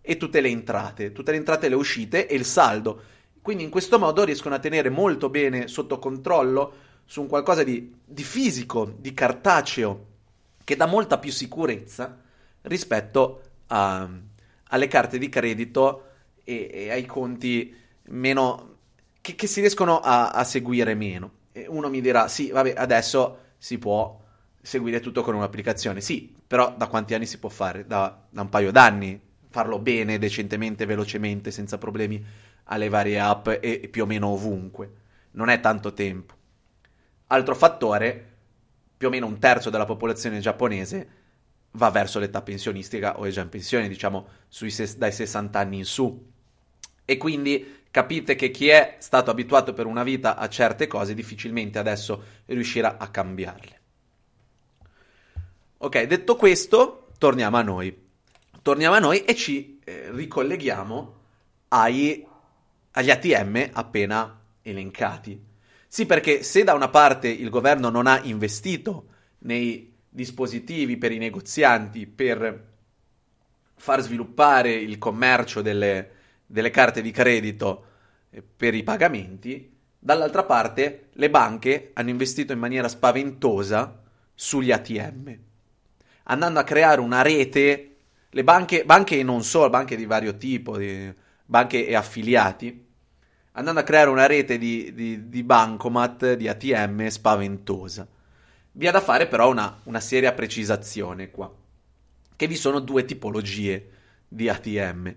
[0.02, 3.02] e tutte le entrate, tutte le entrate e le uscite e il saldo.
[3.42, 6.74] Quindi in questo modo riescono a tenere molto bene sotto controllo
[7.06, 10.06] su un qualcosa di, di fisico, di cartaceo,
[10.64, 12.20] che dà molta più sicurezza
[12.64, 14.10] rispetto a,
[14.70, 16.06] alle carte di credito
[16.44, 17.76] e, e ai conti
[18.08, 18.78] meno
[19.22, 21.32] che, che si riescono a, a, seguire meno.
[21.52, 24.20] E uno mi dirà: sì, vabbè, adesso si può
[24.66, 26.02] seguire tutto con un'applicazione.
[26.02, 27.86] Sì, però da quanti anni si può fare?
[27.86, 29.22] Da, da un paio d'anni.
[29.50, 32.24] Farlo bene, decentemente, velocemente, senza problemi
[32.66, 34.92] alle varie app e, più o meno ovunque.
[35.32, 36.34] Non è tanto tempo.
[37.28, 38.34] Altro fattore,
[38.98, 41.24] più o meno un terzo della popolazione giapponese
[41.72, 45.86] va verso l'età pensionistica o è già in pensione, diciamo ses- dai 60 anni in
[45.86, 46.32] su.
[47.06, 51.78] E quindi capite che chi è stato abituato per una vita a certe cose difficilmente
[51.78, 53.84] adesso riuscirà a cambiarle.
[55.78, 58.04] Ok, detto questo, torniamo a noi.
[58.62, 61.16] Torniamo a noi e ci eh, ricolleghiamo
[61.68, 62.26] ai,
[62.92, 65.38] agli ATM appena elencati.
[65.86, 69.08] Sì, perché se da una parte il governo non ha investito
[69.40, 72.74] nei dispositivi per i negozianti per
[73.76, 76.12] far sviluppare il commercio delle,
[76.46, 77.86] delle carte di credito
[78.30, 84.02] eh, per i pagamenti, dall'altra parte le banche hanno investito in maniera spaventosa
[84.34, 85.44] sugli ATM
[86.26, 87.96] andando a creare una rete,
[88.30, 91.14] le banche, banche non solo, banche di vario tipo, di,
[91.46, 92.86] banche e affiliati,
[93.54, 98.08] andando a creare una rete di, di, di bancomat, di ATM spaventosa.
[98.72, 101.52] Vi ha da fare però una, una seria precisazione qua,
[102.36, 103.90] che vi sono due tipologie
[104.28, 105.16] di ATM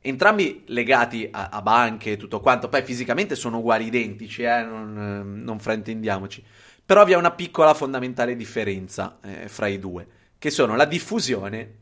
[0.00, 4.62] entrambi legati a, a, banche e tutto quanto, poi fisicamente sono uguali, identici, eh?
[4.62, 6.42] non, non, fraintendiamoci,
[6.84, 10.06] però vi è una piccola fondamentale differenza eh, fra i due,
[10.40, 11.74] che sono la diffusione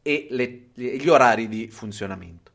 [0.00, 2.52] e le, gli orari di funzionamento.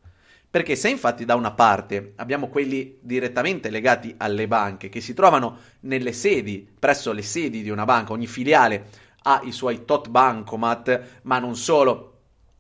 [0.50, 5.58] Perché se infatti da una parte abbiamo quelli direttamente legati alle banche che si trovano
[5.82, 8.88] nelle sedi, presso le sedi di una banca, ogni filiale
[9.24, 12.20] ha i suoi tot bancomat, ma non solo,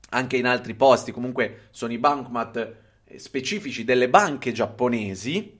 [0.09, 2.75] anche in altri posti, comunque sono i bancomat
[3.15, 5.59] specifici delle banche giapponesi,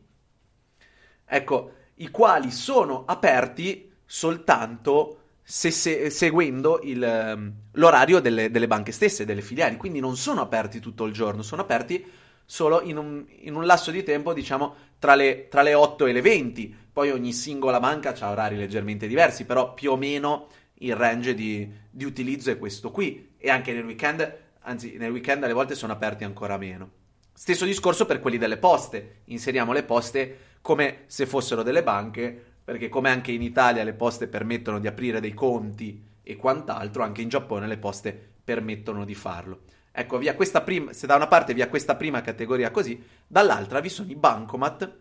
[1.23, 8.91] ecco, i quali sono aperti soltanto se, se, seguendo il, ehm, l'orario delle, delle, banche
[8.91, 12.05] stesse, delle filiali, quindi non sono aperti tutto il giorno, sono aperti
[12.45, 16.11] solo in un, in un lasso di tempo, diciamo, tra le, tra le 8 e
[16.11, 16.75] le 20.
[16.91, 20.47] Poi ogni singola banca ha orari leggermente diversi, però più o meno
[20.79, 23.35] il range di, di utilizzo è questo qui.
[23.37, 26.89] E anche nel weekend, anzi, nel weekend alle volte sono aperti ancora meno.
[27.33, 29.21] Stesso discorso per quelli delle poste.
[29.25, 34.27] Inseriamo le poste come se fossero delle banche, perché come anche in Italia le poste
[34.27, 39.61] permettono di aprire dei conti e quant'altro, anche in Giappone le poste permettono di farlo.
[39.91, 43.89] Ecco, via questa prima, se da una parte via questa prima categoria così, dall'altra vi
[43.89, 44.99] sono i bancomat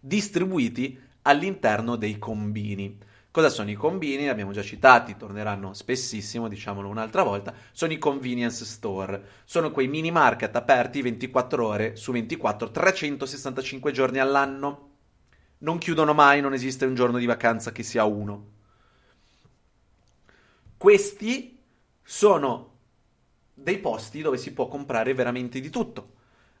[0.00, 2.98] distribuiti all'interno dei combini.
[3.30, 4.22] Cosa sono i combini?
[4.22, 7.54] Li abbiamo già citati, torneranno spessissimo, diciamolo un'altra volta.
[7.70, 9.22] Sono i convenience store.
[9.44, 14.87] Sono quei mini market aperti 24 ore su 24, 365 giorni all'anno.
[15.58, 18.56] Non chiudono mai, non esiste un giorno di vacanza che sia uno.
[20.76, 21.60] Questi
[22.02, 22.76] sono
[23.52, 26.12] dei posti dove si può comprare veramente di tutto,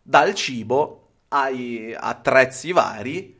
[0.02, 3.38] dal cibo ai attrezzi vari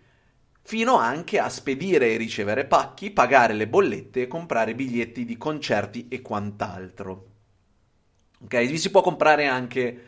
[0.62, 6.08] fino anche a spedire e ricevere pacchi, pagare le bollette e comprare biglietti di concerti
[6.08, 7.26] e quant'altro.
[8.40, 10.04] Ok, vi si può comprare anche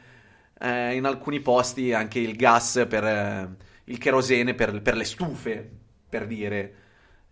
[0.61, 3.57] eh, in alcuni posti anche il gas per eh,
[3.91, 5.69] il kerosene per, per, le stufe,
[6.09, 6.75] per dire.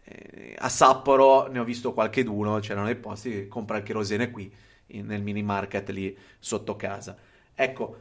[0.05, 4.31] Eh, a Sapporo ne ho visto qualche d'uno, c'erano dei posti che compra il kerosene
[4.31, 4.53] qui
[4.89, 7.17] in, nel mini market lì sotto casa.
[7.55, 8.01] Ecco,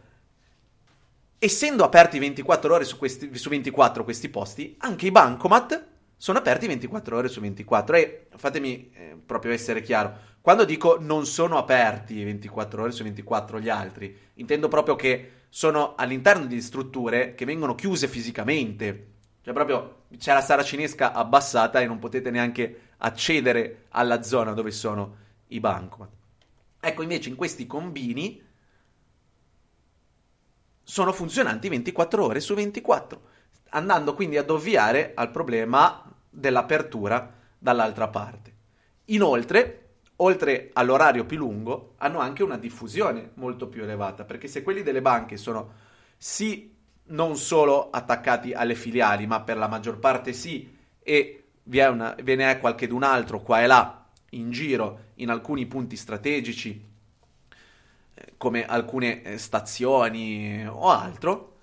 [1.39, 5.85] essendo aperti 24 ore su, questi, su 24 questi posti, anche i bancomat
[6.17, 11.25] sono aperti 24 ore su 24 e fatemi eh, proprio essere chiaro, quando dico non
[11.27, 17.35] sono aperti 24 ore su 24 gli altri, intendo proprio che sono all'interno di strutture
[17.35, 23.85] che vengono chiuse fisicamente, cioè proprio c'è la saracinesca abbassata e non potete neanche accedere
[23.89, 25.15] alla zona dove sono
[25.47, 26.09] i bancomat.
[26.79, 28.43] Ecco invece in questi combini
[30.83, 33.21] sono funzionanti 24 ore su 24,
[33.69, 38.53] andando quindi ad ovviare al problema dell'apertura dall'altra parte.
[39.05, 39.86] Inoltre,
[40.17, 45.01] oltre all'orario più lungo, hanno anche una diffusione molto più elevata, perché se quelli delle
[45.01, 45.73] banche sono
[46.17, 46.73] sì
[47.09, 52.59] non solo attaccati alle filiali, ma per la maggior parte sì, e ve ne è
[52.59, 56.87] qualche d'un altro qua e là in giro in alcuni punti strategici
[58.37, 61.53] come alcune eh, stazioni o altro,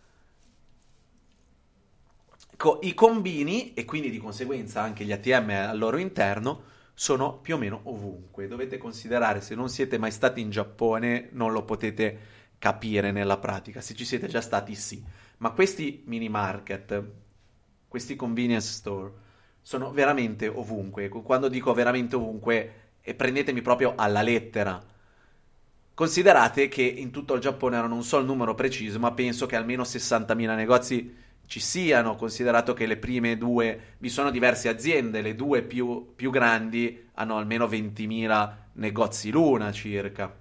[2.83, 7.59] i combini e quindi di conseguenza anche gli ATM al loro interno sono più o
[7.59, 8.47] meno ovunque.
[8.47, 12.19] Dovete considerare, se non siete mai stati in Giappone, non lo potete
[12.59, 13.81] capire nella pratica.
[13.81, 15.03] Se ci siete già stati, sì.
[15.39, 17.03] Ma questi mini market,
[17.89, 19.13] questi convenience store,
[19.61, 21.09] sono veramente ovunque.
[21.09, 22.73] Quando dico veramente ovunque,
[23.17, 24.93] prendetemi proprio alla lettera
[25.95, 29.85] Considerate che in tutto il Giappone non so il numero preciso, ma penso che almeno
[29.85, 31.15] 60.000 negozi
[31.47, 36.31] ci siano, considerato che le prime due, vi sono diverse aziende, le due più, più
[36.31, 40.35] grandi hanno almeno 20.000 negozi l'una circa.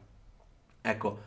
[0.81, 1.21] Ecco,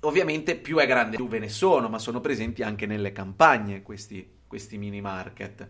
[0.00, 4.28] ovviamente più è grande più ve ne sono, ma sono presenti anche nelle campagne questi,
[4.46, 5.68] questi mini market.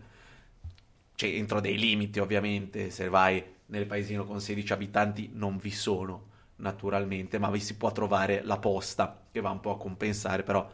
[1.15, 6.27] Cioè, entro dei limiti ovviamente, se vai nel paesino con 16 abitanti non vi sono
[6.57, 10.69] naturalmente, ma vi si può trovare la posta che va un po' a compensare, però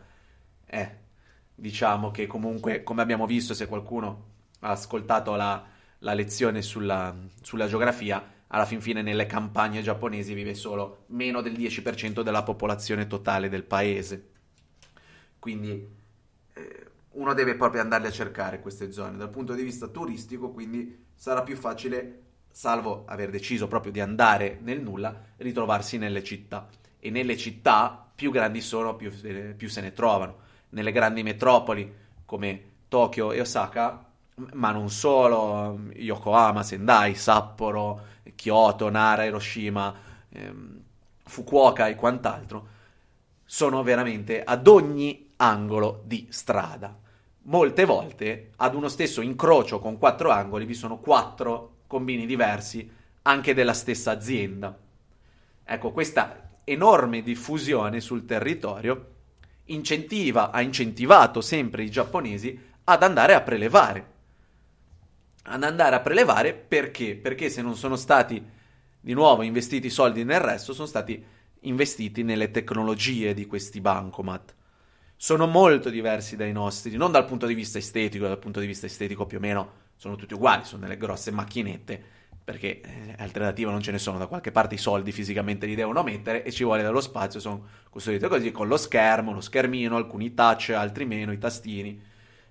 [0.65, 0.97] eh,
[1.55, 5.63] diciamo che comunque, come abbiamo visto, se qualcuno ha ascoltato la,
[5.99, 11.53] la lezione sulla, sulla, geografia, alla fin fine nelle campagne giapponesi vive solo meno del
[11.53, 14.31] 10% della popolazione totale del paese.
[15.39, 15.87] Quindi
[16.53, 21.05] eh, uno deve proprio andarle a cercare queste zone dal punto di vista turistico, quindi
[21.15, 22.21] sarà più facile
[22.55, 26.69] salvo aver deciso proprio di andare nel nulla, ritrovarsi nelle città.
[26.99, 29.11] E nelle città più grandi sono, più,
[29.55, 30.43] più se ne trovano.
[30.75, 31.89] Nelle grandi metropoli,
[32.25, 34.05] come Tokyo e Osaka,
[34.53, 38.01] ma non solo, Yokohama, Sendai, Sapporo,
[38.35, 39.95] Kyoto, Nara, Hiroshima,
[40.27, 40.81] ehm,
[41.23, 42.67] Fukuoka e quant'altro,
[43.45, 46.93] sono veramente ad ogni angolo di strada.
[47.43, 53.53] Molte volte ad uno stesso incrocio con quattro angoli vi sono quattro combini diversi anche
[53.53, 54.77] della stessa azienda.
[55.63, 59.13] Ecco, questa enorme diffusione sul territorio
[59.65, 64.13] incentiva, ha incentivato sempre i giapponesi ad andare a prelevare.
[65.43, 67.15] Ad andare a prelevare perché?
[67.15, 68.43] Perché se non sono stati
[68.99, 71.23] di nuovo investiti soldi nel resto, sono stati
[71.61, 74.55] investiti nelle tecnologie di questi bancomat.
[75.15, 78.85] Sono molto diversi dai nostri, non dal punto di vista estetico, dal punto di vista
[78.85, 82.03] estetico più o meno sono tutti uguali, sono delle grosse macchinette,
[82.45, 86.03] perché eh, alternativa non ce ne sono, da qualche parte i soldi fisicamente li devono
[86.03, 90.35] mettere e ci vuole dallo spazio, sono costruite così con lo schermo, lo schermino, alcuni
[90.35, 91.99] touch, altri meno, i tastini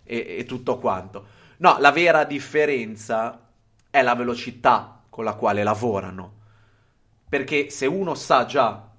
[0.03, 1.26] e, e tutto quanto.
[1.59, 3.51] No, la vera differenza
[3.88, 6.40] è la velocità con la quale lavorano,
[7.28, 8.90] perché se uno sa già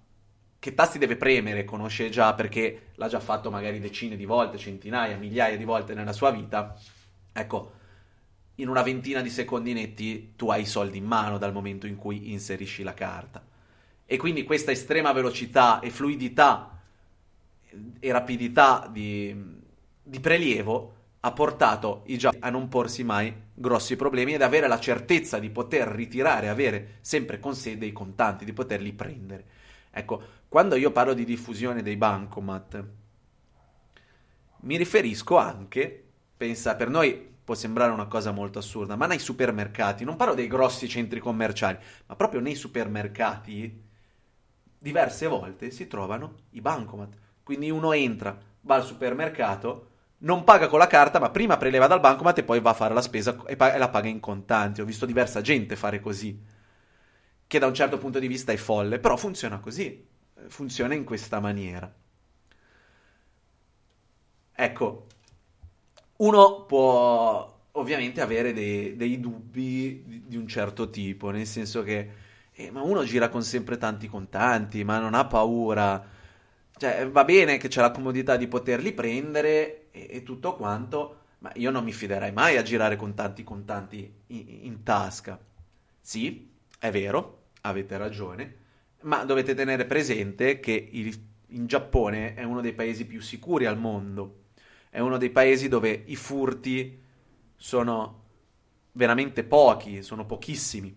[0.57, 5.17] che tasti deve premere, conosce già perché l'ha già fatto magari decine di volte, centinaia,
[5.17, 6.73] migliaia di volte nella sua vita,
[7.33, 7.73] ecco,
[8.55, 11.95] in una ventina di secondi netti tu hai i soldi in mano dal momento in
[11.95, 13.43] cui inserisci la carta.
[14.05, 16.79] E quindi questa estrema velocità e fluidità
[17.99, 19.35] e rapidità di,
[20.01, 24.79] di prelievo ha portato i giapponesi a non porsi mai grossi problemi ed avere la
[24.79, 29.45] certezza di poter ritirare, avere sempre con sé dei contanti, di poterli prendere.
[29.89, 32.85] Ecco, quando io parlo di diffusione dei bancomat,
[34.61, 36.03] mi riferisco anche,
[36.37, 40.47] pensa, per noi può sembrare una cosa molto assurda, ma nei supermercati, non parlo dei
[40.47, 41.77] grossi centri commerciali,
[42.07, 43.83] ma proprio nei supermercati,
[44.77, 47.15] diverse volte si trovano i bancomat.
[47.43, 49.89] Quindi uno entra, va al supermercato,
[50.19, 52.93] non paga con la carta, ma prima preleva dal bancomat e poi va a fare
[52.93, 54.81] la spesa e, pa- e la paga in contanti.
[54.81, 56.37] Ho visto diversa gente fare così,
[57.47, 60.13] che da un certo punto di vista è folle, però funziona così
[60.47, 61.91] funziona in questa maniera.
[64.57, 65.07] Ecco,
[66.17, 72.09] uno può ovviamente avere dei, dei dubbi di, di, un certo tipo, nel senso che
[72.53, 76.13] eh, ma uno gira con sempre tanti contanti, ma non ha paura.
[76.77, 81.51] Cioè, va bene che c'è la comodità di poterli prendere e, e tutto quanto, ma
[81.55, 85.37] io non mi fiderei mai a girare con tanti contanti in, in tasca.
[85.99, 86.49] Sì,
[86.79, 88.55] è vero, avete ragione,
[89.01, 91.13] ma dovete tenere presente che il,
[91.47, 94.43] in Giappone è uno dei paesi più sicuri al mondo,
[94.95, 97.01] è uno dei paesi dove i furti
[97.57, 98.23] sono
[98.93, 100.95] veramente pochi, sono pochissimi.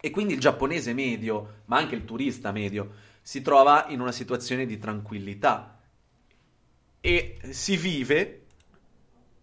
[0.00, 4.64] E quindi il giapponese medio, ma anche il turista medio, si trova in una situazione
[4.64, 5.78] di tranquillità.
[6.98, 8.46] E si vive,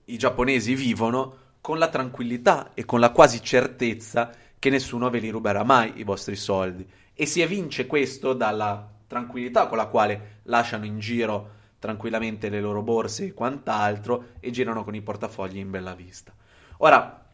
[0.05, 5.29] i giapponesi vivono con la tranquillità e con la quasi certezza che nessuno ve li
[5.29, 6.83] ruberà mai i vostri soldi
[7.13, 12.81] e si evince questo dalla tranquillità con la quale lasciano in giro tranquillamente le loro
[12.81, 16.33] borse e quant'altro e girano con i portafogli in bella vista.
[16.77, 17.29] Ora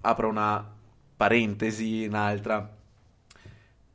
[0.00, 0.74] apro una
[1.16, 2.78] parentesi, un'altra.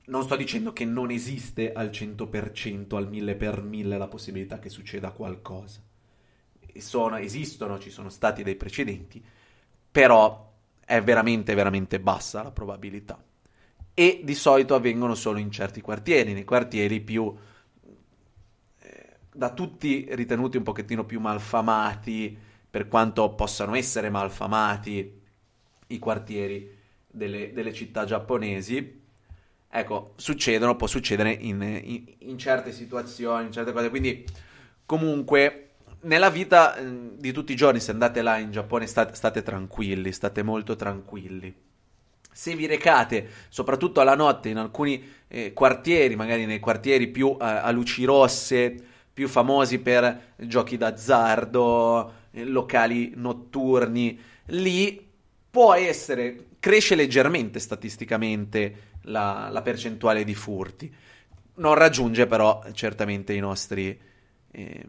[0.05, 4.69] Non sto dicendo che non esiste al 100%, al 1000 per 1000 la possibilità che
[4.69, 5.81] succeda qualcosa.
[6.77, 9.21] Sono, esistono, ci sono stati dei precedenti,
[9.91, 10.53] però
[10.85, 13.21] è veramente, veramente bassa la probabilità
[13.93, 17.35] e di solito avvengono solo in certi quartieri, nei quartieri più
[19.37, 22.35] da tutti ritenuti un pochettino più malfamati,
[22.69, 25.21] per quanto possano essere malfamati
[25.87, 26.75] i quartieri
[27.05, 29.01] delle, delle città giapponesi.
[29.69, 33.89] Ecco, succedono, può succedere in, in, in, certe situazioni, in certe cose.
[33.89, 34.25] Quindi,
[34.85, 35.69] comunque,
[36.01, 40.11] nella vita eh, di tutti i giorni, se andate là in Giappone, state, state tranquilli,
[40.11, 41.65] state molto tranquilli
[42.37, 47.43] se vi recate, soprattutto alla notte, in alcuni eh, quartieri, magari nei quartieri più eh,
[47.43, 48.75] a luci rosse,
[49.17, 55.03] più famosi per giochi d'azzardo, eh, locali notturni, lì
[55.49, 60.93] può essere, cresce leggermente statisticamente la, la percentuale di furti.
[61.55, 63.99] Non raggiunge però certamente i nostri,
[64.51, 64.85] eh,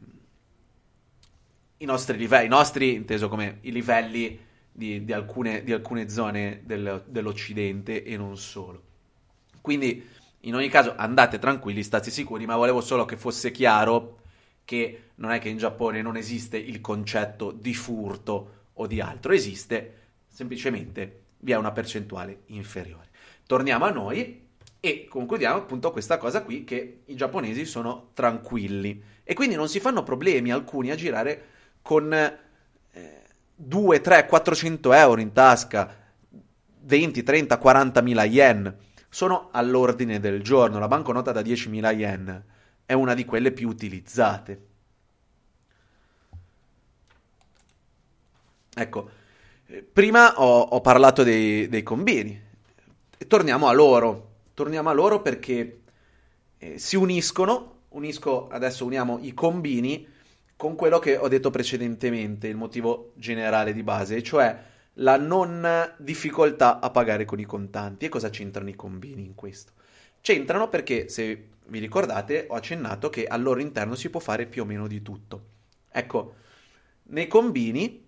[1.78, 4.38] i nostri livelli, i nostri inteso come i livelli
[4.70, 8.82] di, di, alcune, di alcune, zone del, dell'Occidente e non solo.
[9.62, 10.06] Quindi,
[10.40, 14.20] in ogni caso, andate tranquilli, state sicuri, ma volevo solo che fosse chiaro
[14.64, 19.32] che non è che in Giappone non esiste il concetto di furto o di altro,
[19.32, 19.94] esiste
[20.28, 23.08] semplicemente vi è una percentuale inferiore.
[23.46, 24.46] Torniamo a noi
[24.80, 29.80] e concludiamo appunto questa cosa qui che i giapponesi sono tranquilli e quindi non si
[29.80, 31.44] fanno problemi alcuni a girare
[31.82, 32.14] con
[33.60, 35.96] 2, 3, 400 euro in tasca,
[36.80, 38.76] 20, 30, 40 mila yen,
[39.08, 40.78] sono all'ordine del giorno.
[40.78, 42.44] La banconota da 10 mila yen
[42.84, 44.66] è una di quelle più utilizzate.
[48.74, 49.10] Ecco,
[49.92, 52.40] prima ho, ho parlato dei, dei, combini.
[53.26, 54.26] Torniamo a loro.
[54.54, 55.80] Torniamo a loro perché
[56.58, 57.76] eh, si uniscono.
[57.88, 60.06] Unisco, adesso uniamo i combini
[60.56, 64.60] con quello che ho detto precedentemente, il motivo generale di base, cioè
[65.00, 68.06] la non difficoltà a pagare con i contanti.
[68.06, 69.72] E cosa c'entrano i combini in questo?
[70.20, 74.62] C'entrano perché, se vi ricordate, ho accennato che al loro interno si può fare più
[74.62, 75.42] o meno di tutto.
[75.90, 76.34] Ecco,
[77.04, 78.06] nei combini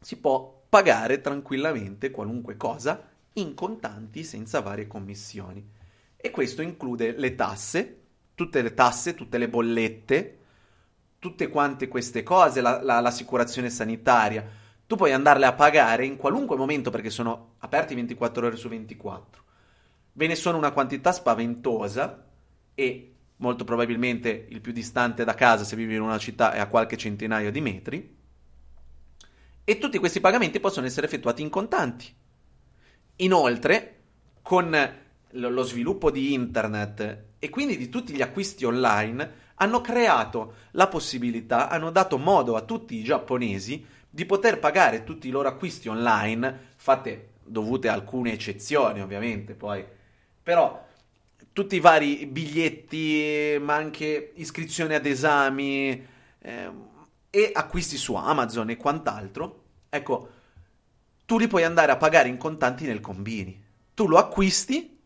[0.00, 5.66] si può pagare tranquillamente qualunque cosa in contanti senza varie commissioni.
[6.16, 8.00] E questo include le tasse,
[8.34, 10.38] tutte le tasse, tutte le bollette,
[11.18, 14.44] tutte quante queste cose, la, la, l'assicurazione sanitaria,
[14.86, 19.42] tu puoi andarle a pagare in qualunque momento perché sono aperti 24 ore su 24.
[20.12, 22.26] Ve ne sono una quantità spaventosa
[22.74, 26.68] e molto probabilmente il più distante da casa se vivi in una città è a
[26.68, 28.16] qualche centinaio di metri.
[29.64, 32.14] E tutti questi pagamenti possono essere effettuati in contanti.
[33.16, 34.02] Inoltre,
[34.42, 34.76] con
[35.30, 41.68] lo sviluppo di internet e quindi di tutti gli acquisti online, hanno creato la possibilità,
[41.68, 46.68] hanno dato modo a tutti i giapponesi di poter pagare tutti i loro acquisti online,
[46.76, 49.84] fatte dovute a alcune eccezioni ovviamente poi,
[50.40, 50.86] però
[51.52, 56.06] tutti i vari biglietti, ma anche iscrizioni ad esami
[56.38, 56.70] eh,
[57.28, 60.30] e acquisti su Amazon e quant'altro, ecco,
[61.26, 63.60] tu li puoi andare a pagare in contanti nel combini.
[63.94, 64.96] Tu lo acquisti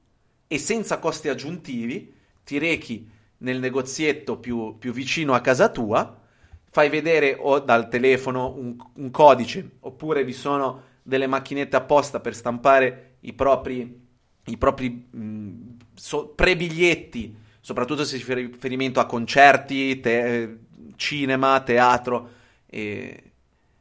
[0.47, 6.27] e senza costi aggiuntivi ti rechi nel negozietto più, più vicino a casa tua,
[6.71, 12.35] fai vedere o dal telefono un, un, codice oppure vi sono delle macchinette apposta per
[12.35, 14.07] stampare i propri,
[14.45, 20.59] i propri mh, so, prebiglietti, soprattutto se si fa riferimento a concerti, te,
[20.97, 22.31] cinema, teatro
[22.67, 23.33] e,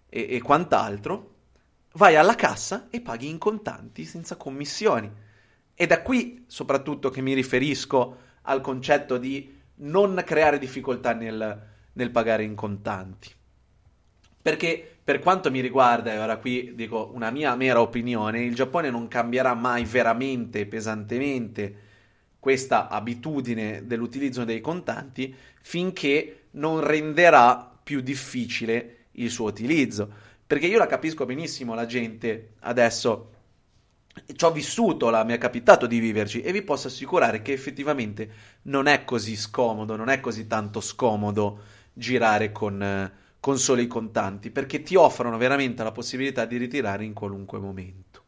[0.07, 1.33] e, e quant'altro.
[1.93, 5.11] Vai alla cassa e paghi in contanti senza commissioni.
[5.73, 12.11] È da qui soprattutto che mi riferisco al concetto di non creare difficoltà nel, nel
[12.11, 13.29] pagare in contanti.
[14.41, 18.89] Perché per quanto mi riguarda, e ora qui dico una mia mera opinione, il Giappone
[18.89, 21.75] non cambierà mai veramente pesantemente
[22.39, 30.09] questa abitudine dell'utilizzo dei contanti finché non renderà più difficile il suo utilizzo.
[30.45, 33.31] Perché io la capisco benissimo la gente adesso
[34.35, 38.29] ci ho vissuto, la, mi è capitato di viverci e vi posso assicurare che effettivamente
[38.63, 41.59] non è così scomodo, non è così tanto scomodo
[41.97, 47.13] girare con, con solo i contanti, perché ti offrono veramente la possibilità di ritirare in
[47.13, 48.23] qualunque momento.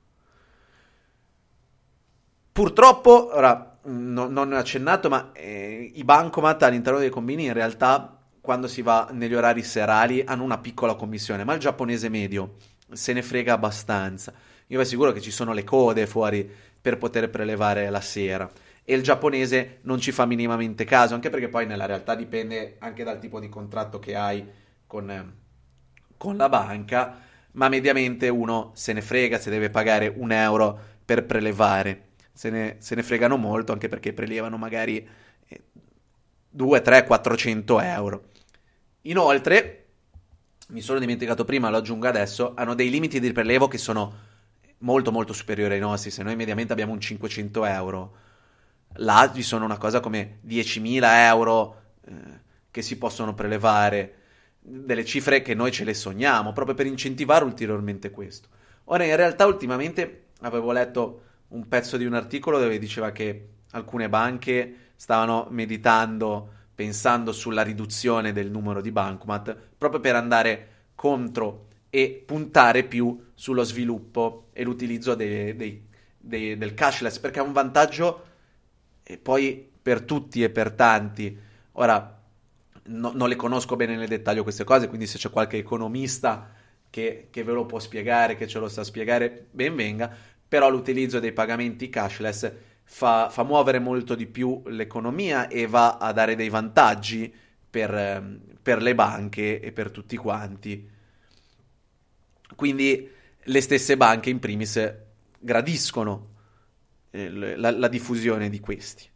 [2.52, 8.18] Purtroppo, ora no, non ho accennato, ma eh, i bancomat all'interno dei combini in realtà
[8.42, 12.56] quando si va negli orari serali hanno una piccola commissione, ma il giapponese medio
[12.92, 14.34] se ne frega abbastanza
[14.72, 16.48] io vi assicuro che ci sono le code fuori
[16.80, 18.50] per poter prelevare la sera.
[18.90, 23.04] E il giapponese non ci fa minimamente caso, anche perché poi nella realtà dipende anche
[23.04, 24.44] dal tipo di contratto che hai
[24.88, 25.36] con,
[26.18, 27.20] con la banca,
[27.52, 32.08] ma mediamente uno se ne frega se deve pagare un euro per prelevare.
[32.34, 35.08] Se ne, se ne fregano molto anche perché prelevano magari
[36.50, 38.24] 2, 3, 400 euro.
[39.02, 39.86] Inoltre,
[40.70, 44.16] mi sono dimenticato prima, lo aggiungo adesso, hanno dei limiti di prelevo che sono
[44.80, 48.28] molto molto superiore ai nostri, se noi mediamente abbiamo un 500 euro,
[49.00, 52.12] là ci sono una cosa come 10.000 euro eh,
[52.72, 54.16] che si possono prelevare,
[54.60, 58.48] delle cifre che noi ce le sogniamo, proprio per incentivare ulteriormente questo.
[58.86, 64.10] Ora, in realtà ultimamente avevo letto un pezzo di un articolo dove diceva che alcune
[64.10, 72.24] banche stavano meditando, pensando sulla riduzione del numero di bancomat, proprio per andare contro e
[72.26, 75.88] puntare più sullo sviluppo e l'utilizzo dei, dei,
[76.18, 78.28] dei, del cashless perché ha un vantaggio
[79.12, 81.36] e poi per tutti e per tanti.
[81.74, 82.22] Ora
[82.84, 86.52] no, non le conosco bene nel dettaglio queste cose, quindi se c'è qualche economista
[86.92, 90.16] che, che ve lo può spiegare, che ce lo sa spiegare, ben venga.
[90.48, 92.52] Però l'utilizzo dei pagamenti cashless
[92.84, 97.34] fa, fa muovere molto di più l'economia e va a dare dei vantaggi
[97.68, 100.88] per, per le banche e per tutti quanti.
[102.56, 103.10] Quindi
[103.42, 104.94] le stesse banche in primis
[105.40, 106.38] gradiscono
[107.12, 109.08] eh, la, la diffusione di questi.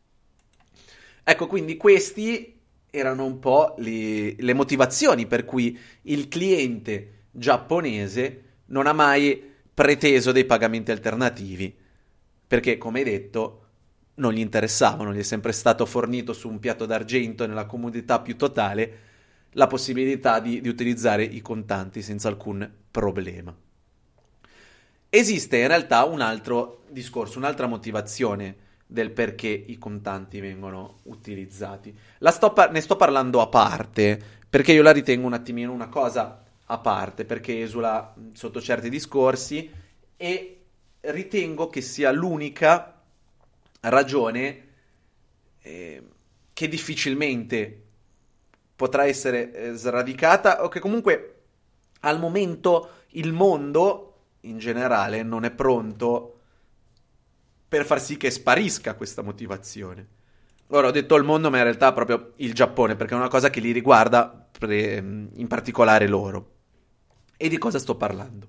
[1.23, 8.87] Ecco, quindi questi erano un po' le, le, motivazioni per cui il cliente giapponese non
[8.87, 11.75] ha mai preteso dei pagamenti alternativi,
[12.45, 13.59] perché come detto
[14.15, 18.35] non gli interessavano, gli è sempre stato fornito su un piatto d'argento nella comodità più
[18.35, 19.11] totale
[19.53, 23.55] la possibilità di, di utilizzare i contanti senza alcun problema.
[25.09, 31.97] Esiste in realtà un altro discorso, un'altra motivazione del perché i contanti vengono utilizzati.
[32.19, 36.43] Sto par- ne sto parlando a parte, perché io la ritengo un attimino una cosa
[36.65, 39.69] a parte, perché esula sotto certi discorsi
[40.15, 40.61] e
[41.01, 43.01] ritengo che sia l'unica
[43.81, 44.67] ragione
[45.61, 46.03] eh,
[46.53, 47.81] che difficilmente
[48.75, 51.41] potrà essere eh, sradicata o che comunque
[52.01, 54.09] al momento il mondo
[54.41, 56.32] in generale non è pronto
[57.74, 60.07] per far sì che sparisca questa motivazione.
[60.67, 63.49] Ora ho detto il mondo, ma in realtà proprio il Giappone, perché è una cosa
[63.49, 66.51] che li riguarda pre- in particolare loro.
[67.36, 68.47] E di cosa sto parlando?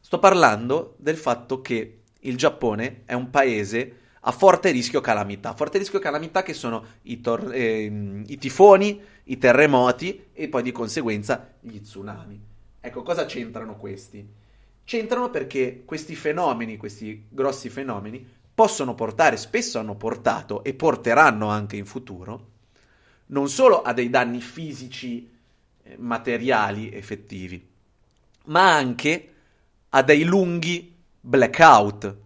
[0.00, 5.54] Sto parlando del fatto che il Giappone è un paese a forte rischio calamità.
[5.54, 7.84] Forte rischio calamità che sono i, tor- eh,
[8.26, 12.40] i tifoni, i terremoti e poi di conseguenza gli tsunami.
[12.80, 14.28] Ecco, cosa c'entrano questi?
[14.82, 21.76] C'entrano perché questi fenomeni, questi grossi fenomeni, possono portare, spesso hanno portato e porteranno anche
[21.76, 22.52] in futuro,
[23.26, 25.30] non solo a dei danni fisici,
[25.82, 27.68] eh, materiali, effettivi,
[28.46, 29.34] ma anche
[29.90, 32.16] a dei lunghi blackout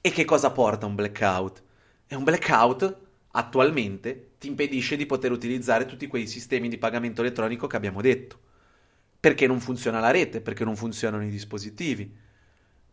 [0.00, 1.62] e che cosa porta un blackout?
[2.08, 2.96] E un blackout
[3.32, 8.38] attualmente ti impedisce di poter utilizzare tutti quei sistemi di pagamento elettronico che abbiamo detto.
[9.20, 12.16] Perché non funziona la rete, perché non funzionano i dispositivi,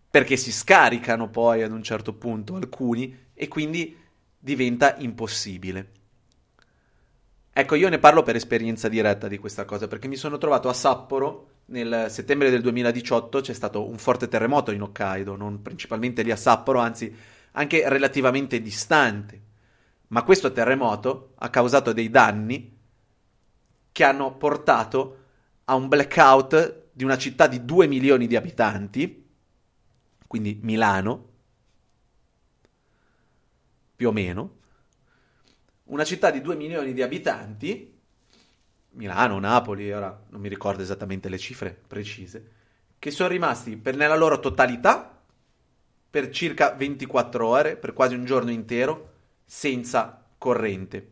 [0.09, 3.95] perché si scaricano poi ad un certo punto alcuni e quindi
[4.37, 5.91] diventa impossibile.
[7.51, 10.73] Ecco, io ne parlo per esperienza diretta di questa cosa, perché mi sono trovato a
[10.73, 16.31] Sapporo nel settembre del 2018 c'è stato un forte terremoto in Hokkaido, non principalmente lì
[16.31, 17.13] a Sapporo, anzi
[17.51, 19.41] anche relativamente distante.
[20.09, 22.77] Ma questo terremoto ha causato dei danni
[23.91, 25.17] che hanno portato
[25.65, 29.26] a un blackout di una città di 2 milioni di abitanti,
[30.27, 31.29] quindi Milano,
[33.95, 34.55] più o meno,
[35.85, 37.95] una città di 2 milioni di abitanti
[38.97, 42.51] Milano, Napoli, ora non mi ricordo esattamente le cifre precise,
[42.97, 45.21] che sono rimasti per, nella loro totalità
[46.09, 49.13] per circa 24 ore, per quasi un giorno intero,
[49.45, 51.11] senza corrente.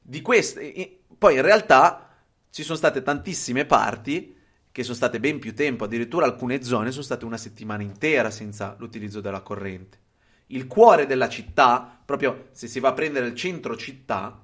[0.00, 2.16] Di queste, poi in realtà
[2.50, 4.34] ci sono state tantissime parti
[4.78, 8.76] che sono state ben più tempo, addirittura alcune zone sono state una settimana intera senza
[8.78, 9.98] l'utilizzo della corrente.
[10.50, 14.40] Il cuore della città, proprio se si va a prendere il centro città,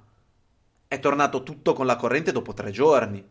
[0.89, 3.25] è tornato tutto con la corrente dopo tre giorni.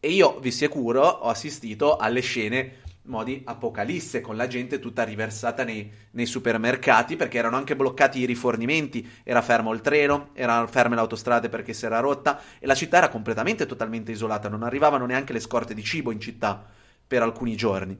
[0.00, 5.64] E io, vi assicuro, ho assistito alle scene modi apocalisse, con la gente tutta riversata
[5.64, 10.94] nei, nei, supermercati perché erano anche bloccati i rifornimenti, era fermo il treno, erano ferme
[10.94, 15.06] le autostrade perché si era rotta e la città era completamente totalmente isolata, non arrivavano
[15.06, 16.64] neanche le scorte di cibo in città
[17.06, 17.98] per alcuni giorni.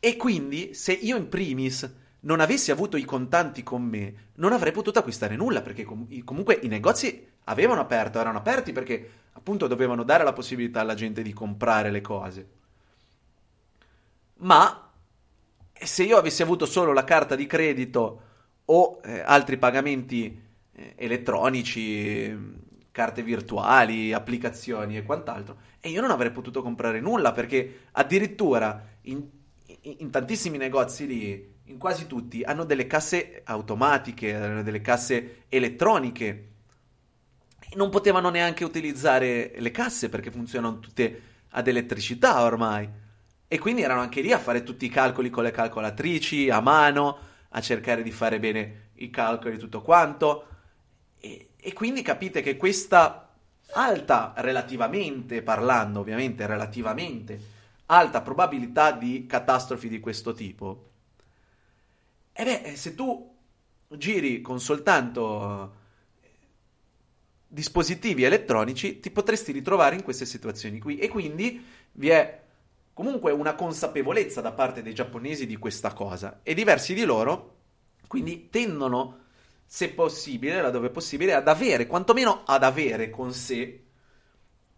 [0.00, 1.90] E quindi se io in primis
[2.20, 6.58] non avessi avuto i contanti con me, non avrei potuto acquistare nulla, perché com- comunque
[6.62, 11.32] i negozi avevano aperto, erano aperti perché appunto dovevano dare la possibilità alla gente di
[11.32, 12.57] comprare le cose.
[14.38, 14.92] Ma
[15.72, 18.22] se io avessi avuto solo la carta di credito
[18.66, 20.40] o eh, altri pagamenti
[20.72, 22.36] eh, elettronici,
[22.90, 29.24] carte virtuali, applicazioni e quant'altro, e io non avrei potuto comprare nulla perché addirittura in,
[29.82, 36.46] in, tantissimi negozi lì in quasi tutti, hanno delle casse automatiche, hanno delle casse elettroniche.
[37.74, 42.88] Non potevano neanche utilizzare le casse perché funzionano tutte ad elettricità ormai.
[43.48, 47.18] E quindi erano anche lì a fare tutti i calcoli con le calcolatrici, a mano,
[47.48, 50.46] a cercare di fare bene i calcoli e tutto quanto.
[51.18, 53.32] E, e quindi capite che questa
[53.72, 57.40] alta, relativamente parlando, ovviamente relativamente,
[57.86, 60.88] alta probabilità di catastrofi di questo tipo
[62.40, 63.34] e beh, eh, se tu
[63.88, 65.74] giri con soltanto
[66.20, 66.28] eh,
[67.48, 70.98] dispositivi elettronici, ti potresti ritrovare in queste situazioni qui.
[70.98, 71.60] E quindi
[71.94, 72.42] vi è
[72.98, 76.40] comunque una consapevolezza da parte dei giapponesi di questa cosa.
[76.42, 77.58] E diversi di loro,
[78.08, 79.18] quindi, tendono,
[79.64, 83.84] se possibile, laddove possibile, ad avere, quantomeno ad avere con sé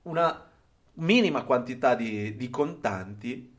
[0.02, 0.50] una
[0.96, 3.56] minima quantità di, di contanti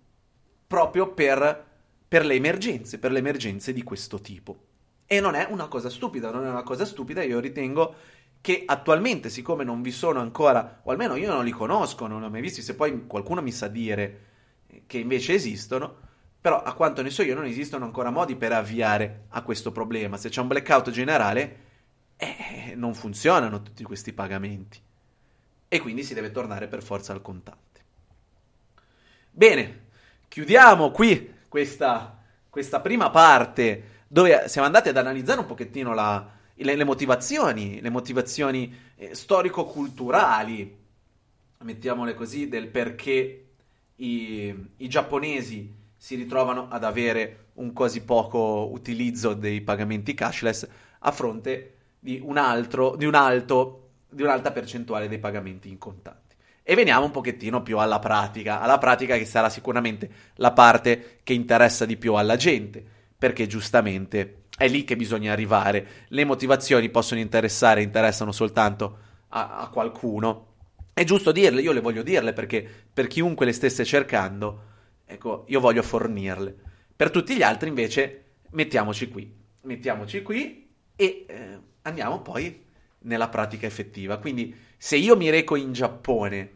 [0.67, 1.69] proprio per
[2.07, 4.65] per le emergenze, per le emergenze di questo tipo.
[5.07, 7.95] E non è una cosa stupida, non è una cosa stupida, io ritengo
[8.41, 12.27] che attualmente, siccome non vi sono ancora, o almeno io non li conosco, non li
[12.27, 14.30] ho mai visti, se poi qualcuno mi sa dire
[14.87, 16.09] che invece esistono,
[16.39, 20.17] però a quanto ne so io non esistono ancora modi per avviare a questo problema.
[20.17, 21.57] Se c'è un blackout generale,
[22.17, 24.79] eh, non funzionano tutti questi pagamenti
[25.67, 27.59] e quindi si deve tornare per forza al contante.
[29.31, 29.85] Bene,
[30.27, 36.75] chiudiamo qui questa, questa prima parte dove siamo andati ad analizzare un pochettino la, le,
[36.75, 40.77] le, motivazioni, le motivazioni eh, storico-culturali,
[41.59, 43.50] mettiamole così, del perché
[44.01, 50.67] i, i giapponesi si ritrovano ad avere un così poco utilizzo dei pagamenti cashless
[50.99, 56.35] a fronte di un altro, di un alto, di un'alta percentuale dei pagamenti in contanti.
[56.63, 61.33] E veniamo un pochettino più alla pratica, alla pratica che sarà sicuramente la parte che
[61.33, 62.83] interessa di più alla gente,
[63.17, 66.05] perché giustamente è lì che bisogna arrivare.
[66.07, 68.97] Le motivazioni possono interessare, interessano soltanto
[69.29, 70.50] a, a qualcuno.
[70.93, 74.61] È giusto dirle, io le voglio dirle perché per chiunque le stesse cercando,
[75.05, 76.55] ecco, io voglio fornirle.
[76.95, 79.33] Per tutti gli altri invece mettiamoci qui,
[79.63, 82.65] mettiamoci qui e eh, andiamo poi
[82.99, 84.17] nella pratica effettiva.
[84.17, 86.51] Quindi se io mi reco in Giappone,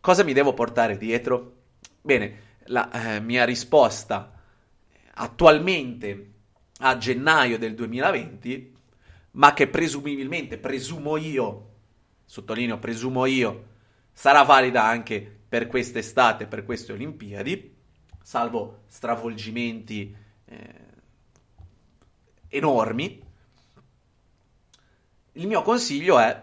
[0.00, 1.62] cosa mi devo portare dietro?
[2.00, 4.40] Bene, la eh, mia risposta
[5.14, 6.32] attualmente
[6.78, 8.76] a gennaio del 2020,
[9.32, 11.73] ma che presumibilmente, presumo io,
[12.24, 13.72] sottolineo presumo io,
[14.12, 17.74] sarà valida anche per quest'estate, per queste Olimpiadi,
[18.22, 20.14] salvo stravolgimenti
[20.46, 20.74] eh,
[22.48, 23.22] enormi,
[25.32, 26.42] il mio consiglio è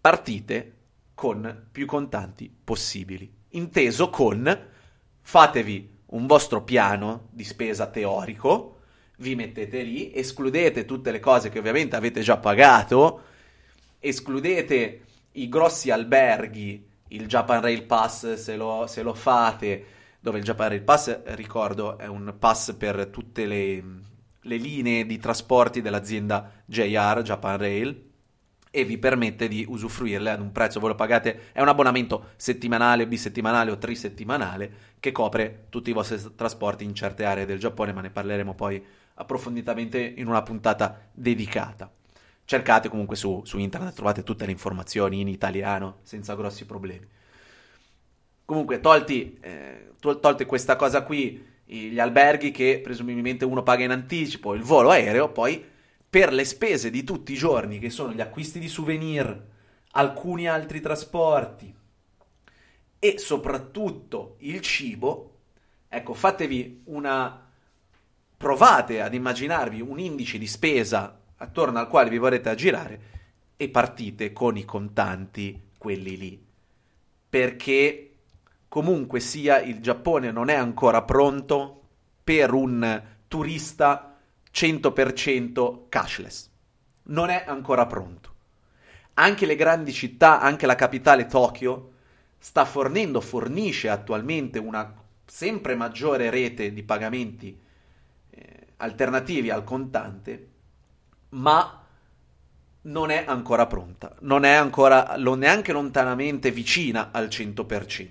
[0.00, 0.74] partite
[1.14, 4.68] con più contanti possibili, inteso con
[5.20, 8.80] fatevi un vostro piano di spesa teorico,
[9.18, 13.22] vi mettete lì, escludete tutte le cose che ovviamente avete già pagato,
[13.98, 15.05] escludete
[15.36, 19.84] i grossi alberghi, il Japan Rail Pass se lo, se lo fate,
[20.20, 23.84] dove il Japan Rail Pass, ricordo, è un pass per tutte le,
[24.40, 28.04] le linee di trasporti dell'azienda JR, Japan Rail,
[28.70, 33.06] e vi permette di usufruirle ad un prezzo, voi lo pagate, è un abbonamento settimanale,
[33.06, 38.02] bisettimanale o trisettimanale che copre tutti i vostri trasporti in certe aree del Giappone, ma
[38.02, 38.84] ne parleremo poi
[39.14, 41.90] approfonditamente in una puntata dedicata.
[42.46, 47.04] Cercate comunque su, su internet, trovate tutte le informazioni in italiano senza grossi problemi.
[48.44, 53.90] Comunque, tolti, eh, tol- tolte questa cosa qui, gli alberghi che presumibilmente uno paga in
[53.90, 55.60] anticipo, il volo aereo, poi
[56.08, 59.44] per le spese di tutti i giorni, che sono gli acquisti di souvenir,
[59.90, 61.74] alcuni altri trasporti
[63.00, 65.38] e soprattutto il cibo,
[65.88, 67.44] ecco, fatevi una...
[68.36, 73.00] provate ad immaginarvi un indice di spesa attorno al quale vi vorrete aggirare
[73.56, 76.46] e partite con i contanti, quelli lì.
[77.28, 78.14] Perché
[78.68, 81.82] comunque sia il Giappone non è ancora pronto
[82.22, 84.16] per un turista
[84.52, 86.50] 100% cashless.
[87.04, 88.34] Non è ancora pronto.
[89.14, 91.92] Anche le grandi città, anche la capitale Tokyo,
[92.38, 94.92] sta fornendo, fornisce attualmente una
[95.24, 97.58] sempre maggiore rete di pagamenti
[98.30, 100.48] eh, alternativi al contante,
[101.30, 101.84] ma
[102.82, 108.08] non è ancora pronta, non è ancora neanche lontanamente vicina al 100%.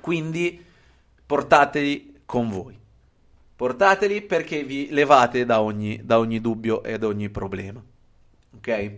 [0.00, 0.62] Quindi
[1.24, 2.78] portateli con voi.
[3.56, 7.82] Portateli perché vi levate da ogni, da ogni dubbio e da ogni problema.
[8.56, 8.92] Ok?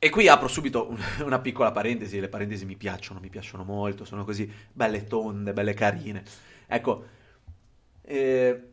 [0.00, 4.24] E qui apro subito una piccola parentesi, le parentesi mi piacciono, mi piacciono molto, sono
[4.24, 6.22] così belle tonde, belle carine.
[6.66, 7.04] Ecco,
[8.02, 8.67] eh,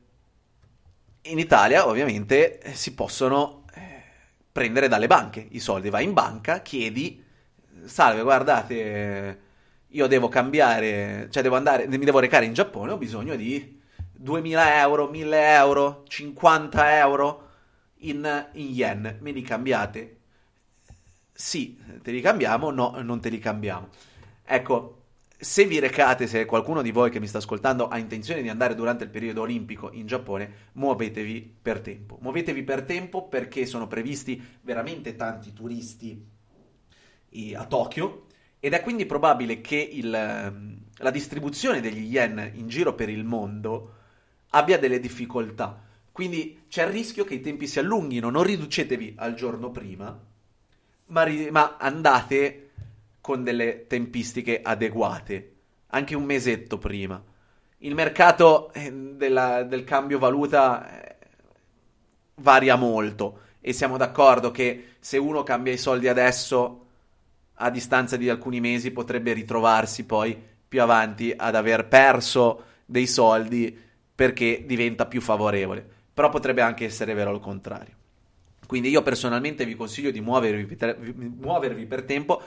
[1.26, 4.02] in Italia ovviamente si possono eh,
[4.52, 7.24] prendere dalle banche i soldi, vai in banca, chiedi,
[7.86, 9.40] salve, guardate,
[9.88, 14.80] io devo cambiare, cioè devo andare, mi devo recare in Giappone, ho bisogno di 2000
[14.80, 17.50] euro, 1000 euro, 50 euro
[18.00, 20.18] in, in yen, me li cambiate?
[21.34, 23.90] Sì, te li cambiamo, no, non te li cambiamo.
[24.46, 25.05] Ecco,
[25.46, 28.74] se vi recate, se qualcuno di voi che mi sta ascoltando ha intenzione di andare
[28.74, 32.18] durante il periodo olimpico in Giappone, muovetevi per tempo.
[32.20, 36.20] Muovetevi per tempo perché sono previsti veramente tanti turisti
[37.54, 38.26] a Tokyo
[38.60, 43.24] ed è quindi probabile che il, ehm, la distribuzione degli yen in giro per il
[43.24, 43.94] mondo
[44.50, 45.80] abbia delle difficoltà.
[46.12, 50.20] Quindi c'è il rischio che i tempi si allunghino, non riducetevi al giorno prima,
[51.08, 52.65] ma, ri- ma andate
[53.26, 55.54] con delle tempistiche adeguate,
[55.88, 57.20] anche un mesetto prima.
[57.80, 61.16] Il mercato eh, della, del cambio valuta eh,
[62.36, 66.86] varia molto e siamo d'accordo che se uno cambia i soldi adesso,
[67.56, 73.76] a distanza di alcuni mesi, potrebbe ritrovarsi poi più avanti ad aver perso dei soldi
[74.14, 75.84] perché diventa più favorevole.
[76.14, 78.04] Però potrebbe anche essere vero il contrario.
[78.66, 82.42] Quindi io personalmente vi consiglio di muovervi per, muovervi per tempo,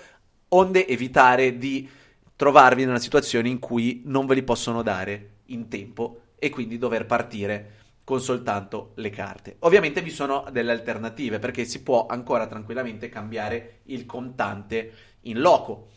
[0.51, 1.88] onde evitare di
[2.36, 6.78] trovarvi in una situazione in cui non ve li possono dare in tempo e quindi
[6.78, 7.72] dover partire
[8.05, 9.57] con soltanto le carte.
[9.61, 14.92] Ovviamente vi sono delle alternative perché si può ancora tranquillamente cambiare il contante
[15.22, 15.88] in loco.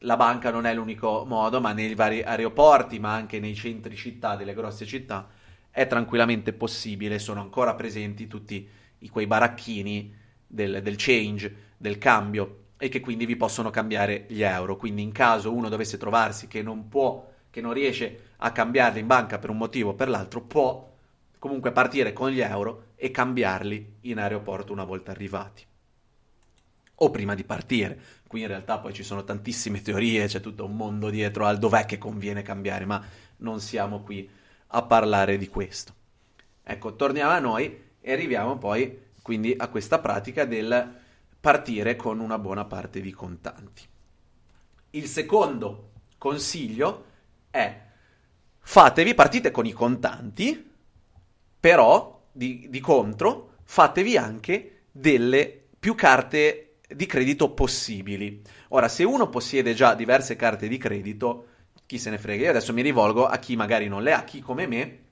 [0.00, 4.36] La banca non è l'unico modo, ma nei vari aeroporti, ma anche nei centri città
[4.36, 5.28] delle grosse città
[5.70, 8.68] è tranquillamente possibile, sono ancora presenti tutti
[9.10, 10.14] quei baracchini
[10.46, 14.76] del, del change, del cambio e che quindi vi possono cambiare gli euro.
[14.76, 19.06] Quindi in caso uno dovesse trovarsi che non può, che non riesce a cambiarli in
[19.06, 20.92] banca per un motivo o per l'altro, può
[21.38, 25.64] comunque partire con gli euro e cambiarli in aeroporto una volta arrivati.
[26.96, 28.00] O prima di partire.
[28.26, 31.84] Qui in realtà poi ci sono tantissime teorie, c'è tutto un mondo dietro al dov'è
[31.86, 33.04] che conviene cambiare, ma
[33.38, 34.28] non siamo qui
[34.68, 35.94] a parlare di questo.
[36.62, 41.02] Ecco, torniamo a noi e arriviamo poi quindi a questa pratica del
[41.44, 43.82] partire con una buona parte di contanti.
[44.92, 47.04] Il secondo consiglio
[47.50, 47.82] è
[48.60, 50.72] fatevi, partite con i contanti,
[51.60, 58.40] però di, di contro fatevi anche delle più carte di credito possibili.
[58.68, 61.48] Ora, se uno possiede già diverse carte di credito,
[61.84, 64.40] chi se ne frega, io adesso mi rivolgo a chi magari non le ha, chi
[64.40, 65.02] come me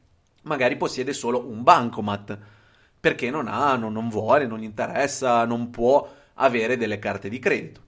[0.45, 2.39] magari possiede solo un bancomat,
[2.99, 7.39] perché non ha, non, non vuole, non gli interessa, non può avere delle carte di
[7.39, 7.81] credito.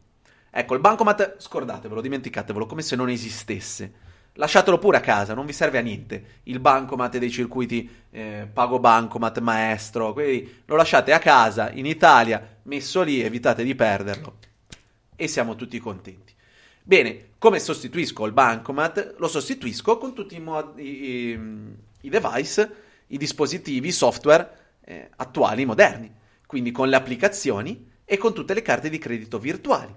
[0.50, 3.92] Ecco, il bancomat, scordatevelo, dimenticatevelo come se non esistesse.
[4.34, 6.40] Lasciatelo pure a casa, non vi serve a niente.
[6.44, 12.58] Il bancomat dei circuiti eh, pago bancomat maestro, quindi lo lasciate a casa in Italia,
[12.62, 14.38] messo lì, evitate di perderlo
[15.16, 16.32] e siamo tutti contenti.
[16.82, 19.14] Bene, come sostituisco il bancomat?
[19.18, 21.38] Lo sostituisco con tutti i, mod- i,
[22.02, 22.74] i device,
[23.08, 26.12] i dispositivi, i software eh, attuali, moderni,
[26.46, 29.94] quindi con le applicazioni e con tutte le carte di credito virtuali.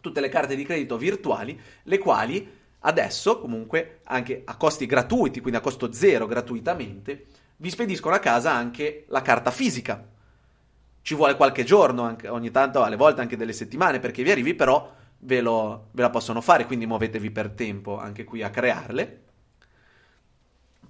[0.00, 5.58] Tutte le carte di credito virtuali, le quali adesso comunque anche a costi gratuiti, quindi
[5.58, 7.26] a costo zero gratuitamente,
[7.56, 10.06] vi spediscono a casa anche la carta fisica.
[11.02, 14.54] Ci vuole qualche giorno, anche, ogni tanto, alle volte anche delle settimane perché vi arrivi,
[14.54, 19.20] però ve, lo, ve la possono fare, quindi muovetevi per tempo anche qui a crearle.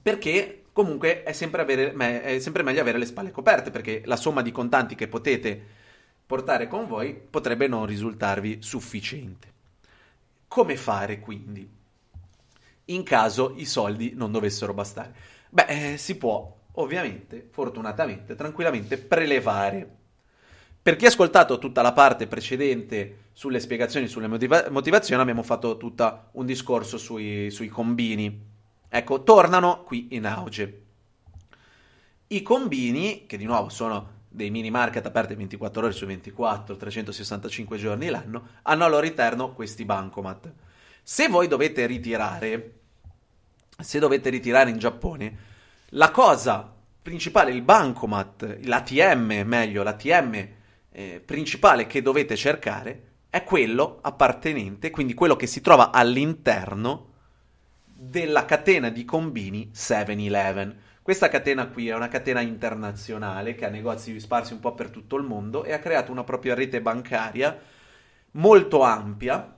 [0.02, 1.92] Perché comunque è sempre, avere,
[2.22, 5.66] è sempre meglio avere le spalle coperte, perché la somma di contanti che potete
[6.30, 9.52] portare con voi potrebbe non risultarvi sufficiente.
[10.46, 11.68] Come fare quindi?
[12.84, 15.12] In caso i soldi non dovessero bastare.
[15.48, 19.96] Beh, eh, si può ovviamente, fortunatamente, tranquillamente prelevare.
[20.80, 25.76] Per chi ha ascoltato tutta la parte precedente sulle spiegazioni, sulle motiva- motivazioni, abbiamo fatto
[25.78, 28.40] tutto un discorso sui, sui combini.
[28.88, 30.82] Ecco, tornano qui in auge.
[32.28, 37.76] I combini, che di nuovo sono dei mini market aperti 24 ore su 24, 365
[37.76, 40.52] giorni l'anno, hanno al loro interno questi bancomat.
[41.02, 42.74] Se voi dovete ritirare,
[43.76, 45.36] se dovete ritirare in Giappone,
[45.90, 46.72] la cosa
[47.02, 50.48] principale, il bancomat, l'ATM, meglio, l'ATM
[50.92, 57.08] eh, principale che dovete cercare è quello appartenente, quindi quello che si trova all'interno
[57.84, 60.88] della catena di combini 7-Eleven.
[61.02, 65.16] Questa catena qui è una catena internazionale che ha negozi sparsi un po' per tutto
[65.16, 67.58] il mondo e ha creato una propria rete bancaria
[68.32, 69.56] molto ampia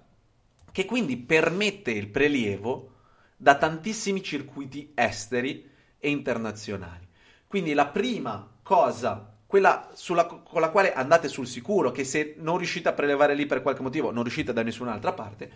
[0.71, 2.91] che quindi permette il prelievo
[3.37, 5.69] da tantissimi circuiti esteri
[5.99, 7.07] e internazionali.
[7.47, 12.57] Quindi la prima cosa, quella sulla, con la quale andate sul sicuro, che se non
[12.57, 15.51] riuscite a prelevare lì per qualche motivo, non riuscite da nessun'altra parte,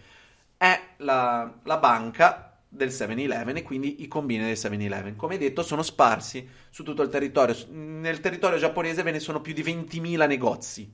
[0.57, 2.46] è la, la banca
[2.77, 5.16] del 7-Eleven e quindi i combini del 7-Eleven.
[5.16, 7.57] Come detto, sono sparsi su tutto il territorio.
[7.70, 10.93] Nel territorio giapponese ve ne sono più di 20.000 negozi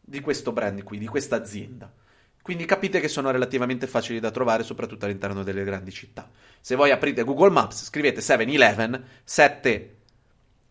[0.00, 1.92] di questo brand qui, di questa azienda.
[2.42, 6.30] Quindi capite che sono relativamente facili da trovare, soprattutto all'interno delle grandi città.
[6.60, 9.96] Se voi aprite Google Maps, scrivete 7-Eleven, 7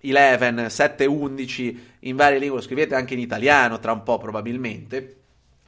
[0.02, 5.19] 11, 7 11 in varie lingue, lo scrivete anche in italiano tra un po' probabilmente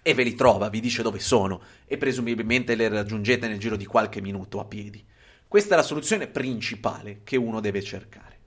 [0.02, 3.86] e ve li trova, vi dice dove sono e presumibilmente le raggiungete nel giro di
[3.86, 5.04] qualche minuto a piedi.
[5.48, 8.40] Questa è la soluzione principale che uno deve cercare.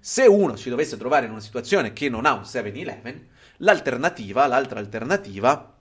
[0.00, 3.26] Se uno si dovesse trovare in una situazione che non ha un 7-Eleven,
[3.58, 5.76] l'alternativa, l'altra alternativa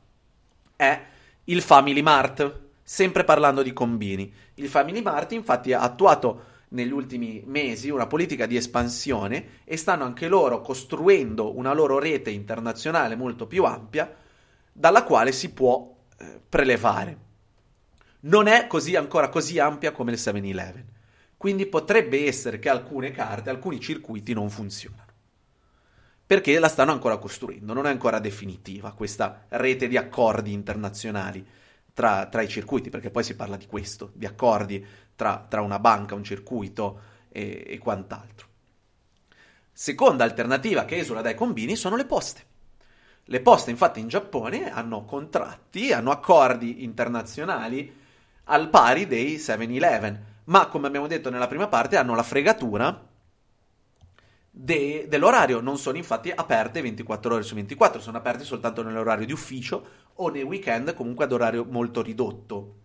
[0.76, 1.02] è
[1.46, 4.32] il Family Mart, sempre parlando di combini.
[4.56, 10.04] Il Family Mart infatti ha attuato negli ultimi mesi una politica di espansione e stanno
[10.04, 14.14] anche loro costruendo una loro rete internazionale molto più ampia
[14.78, 17.26] dalla quale si può eh, prelevare.
[18.22, 20.86] Non è così ancora così ampia come il 7-Eleven,
[21.36, 25.06] quindi potrebbe essere che alcune carte, alcuni circuiti non funzionano.
[26.28, 31.44] Perché la stanno ancora costruendo, non è ancora definitiva questa rete di accordi internazionali
[31.92, 35.80] tra, tra i circuiti, perché poi si parla di questo, di accordi tra, tra una
[35.80, 37.00] banca, un circuito
[37.30, 38.46] e, e quant'altro.
[39.72, 42.56] Seconda alternativa che esula dai combini sono le poste.
[43.30, 47.94] Le poste infatti in Giappone hanno contratti, hanno accordi internazionali
[48.46, 53.06] al pari dei 7-Eleven, ma come abbiamo detto nella prima parte hanno la fregatura
[54.50, 59.34] de- dell'orario, non sono infatti aperte 24 ore su 24, sono aperte soltanto nell'orario di
[59.34, 62.76] ufficio o nei weekend comunque ad orario molto ridotto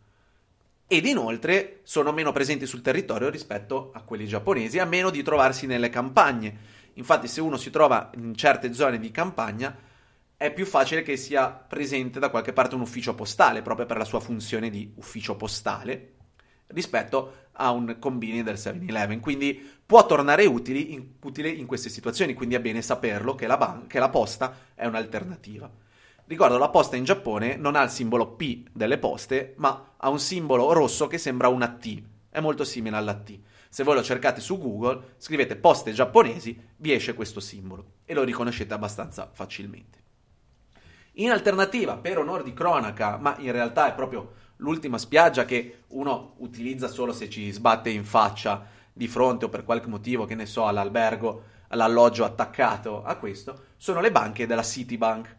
[0.89, 5.67] ed inoltre sono meno presenti sul territorio rispetto a quelli giapponesi, a meno di trovarsi
[5.67, 6.81] nelle campagne.
[6.95, 9.75] Infatti, se uno si trova in certe zone di campagna,
[10.43, 14.05] è più facile che sia presente da qualche parte un ufficio postale, proprio per la
[14.05, 16.15] sua funzione di ufficio postale,
[16.69, 19.21] rispetto a un combini del 7-Eleven.
[19.21, 23.57] Quindi può tornare utili in, utile in queste situazioni, quindi è bene saperlo che la,
[23.57, 25.71] ban- che la posta è un'alternativa.
[26.25, 30.19] Ricordo, la posta in Giappone non ha il simbolo P delle poste, ma ha un
[30.19, 32.03] simbolo rosso che sembra una T.
[32.31, 33.39] È molto simile alla T.
[33.69, 38.25] Se voi lo cercate su Google, scrivete poste giapponesi, vi esce questo simbolo e lo
[38.25, 40.02] riconoscete abbastanza facilmente.
[41.17, 46.35] In alternativa, per onor di cronaca, ma in realtà è proprio l'ultima spiaggia che uno
[46.39, 50.47] utilizza solo se ci sbatte in faccia di fronte o per qualche motivo, che ne
[50.47, 55.37] so, all'albergo, all'alloggio attaccato a questo, sono le banche della Citibank.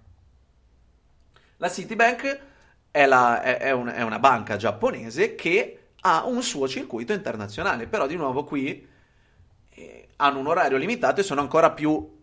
[1.58, 2.40] La Citibank
[2.92, 7.88] è, la, è, è, un, è, una banca giapponese che ha un suo circuito internazionale,
[7.88, 8.88] però di nuovo qui
[9.70, 12.22] eh, hanno un orario limitato e sono ancora più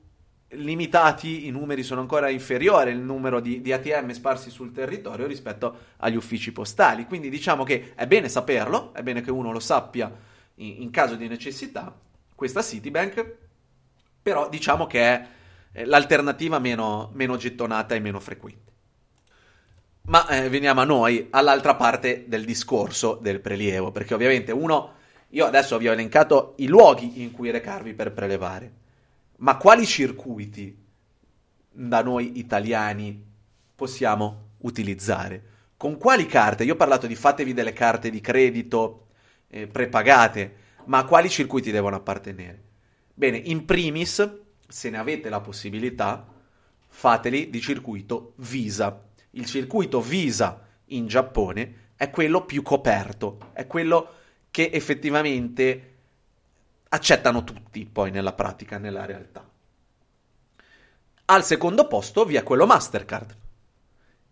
[0.53, 5.76] limitati, i numeri sono ancora inferiori, il numero di, di ATM sparsi sul territorio rispetto
[5.98, 7.07] agli uffici postali.
[7.07, 10.12] Quindi diciamo che è bene saperlo, è bene che uno lo sappia
[10.57, 11.94] in, in caso di necessità,
[12.34, 13.36] questa Citibank,
[14.22, 18.68] però diciamo che è l'alternativa meno, meno gettonata e meno frequente.
[20.03, 24.94] Ma eh, veniamo a noi, all'altra parte del discorso del prelievo, perché ovviamente uno,
[25.28, 28.72] io adesso vi ho elencato i luoghi in cui recarvi per prelevare,
[29.41, 30.74] ma quali circuiti
[31.70, 33.22] da noi italiani
[33.74, 35.45] possiamo utilizzare?
[35.76, 36.64] Con quali carte?
[36.64, 39.09] Io ho parlato di fatevi delle carte di credito
[39.49, 42.62] eh, prepagate, ma a quali circuiti devono appartenere?
[43.12, 46.26] Bene, in primis, se ne avete la possibilità,
[46.88, 54.14] fateli di circuito Visa il circuito Visa in Giappone è quello più coperto, è quello
[54.51, 55.89] che effettivamente
[56.93, 59.49] accettano tutti poi nella pratica, nella realtà.
[61.26, 63.36] Al secondo posto vi è quello Mastercard,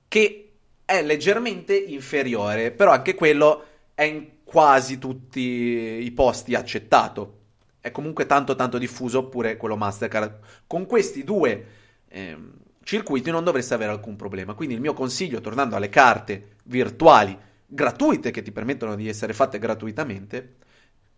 [0.08, 0.52] che
[0.84, 7.36] è leggermente inferiore, però anche quello è in quasi tutti i posti accettato.
[7.80, 10.38] È comunque tanto tanto diffuso pure quello Mastercard.
[10.66, 11.66] Con questi due
[12.08, 12.52] ehm,
[12.82, 14.54] circuiti non dovreste avere alcun problema.
[14.54, 19.58] Quindi il mio consiglio, tornando alle carte virtuali gratuite che ti permettono di essere fatte
[19.58, 20.56] gratuitamente,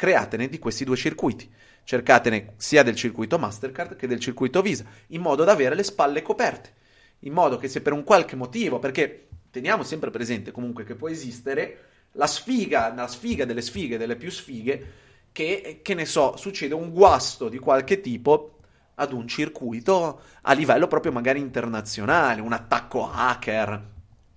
[0.00, 1.46] createne di questi due circuiti.
[1.84, 6.22] Cercatene sia del circuito Mastercard che del circuito Visa, in modo da avere le spalle
[6.22, 6.72] coperte.
[7.20, 11.10] In modo che se per un qualche motivo, perché teniamo sempre presente comunque che può
[11.10, 14.92] esistere la sfiga, la sfiga delle sfighe, delle più sfighe,
[15.32, 18.60] che, che ne so, succede un guasto di qualche tipo
[18.94, 23.88] ad un circuito a livello proprio magari internazionale, un attacco hacker,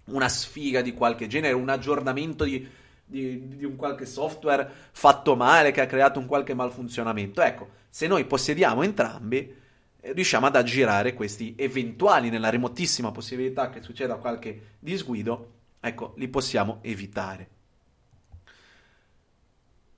[0.07, 2.67] una sfiga di qualche genere, un aggiornamento di,
[3.13, 7.41] di, di, un qualche software fatto male che ha creato un qualche malfunzionamento.
[7.41, 9.55] Ecco, se noi possediamo entrambi,
[10.01, 16.27] eh, riusciamo ad aggirare questi eventuali, nella remotissima possibilità che succeda qualche disguido, ecco, li
[16.27, 17.49] possiamo evitare.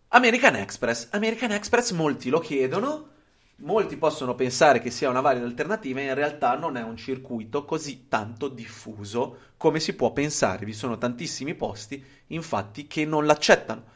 [0.09, 1.07] American Express.
[1.11, 3.13] American Express molti lo chiedono
[3.59, 8.07] Molti possono pensare che sia una valida alternativa, in realtà non è un circuito così
[8.09, 10.65] tanto diffuso come si può pensare.
[10.65, 13.93] Vi sono tantissimi posti, infatti, che non l'accettano.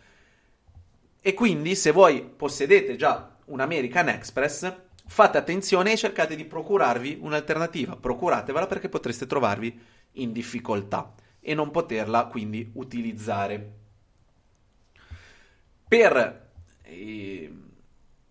[1.20, 4.74] E quindi, se voi possedete già un American Express,
[5.06, 7.98] fate attenzione e cercate di procurarvi un'alternativa.
[7.98, 9.78] Procuratevela perché potreste trovarvi
[10.14, 13.74] in difficoltà e non poterla quindi utilizzare.
[15.86, 16.50] Per
[16.84, 17.54] eh,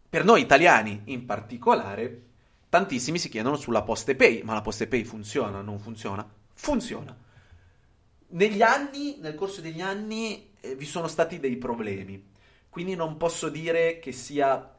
[0.09, 2.23] per noi italiani in particolare,
[2.69, 6.27] tantissimi si chiedono sulla Poste Pay, ma la Poste Pay funziona, non funziona?
[6.55, 7.17] Funziona.
[8.31, 12.31] Negli anni, nel corso degli anni, eh, vi sono stati dei problemi,
[12.69, 14.77] quindi non posso dire che sia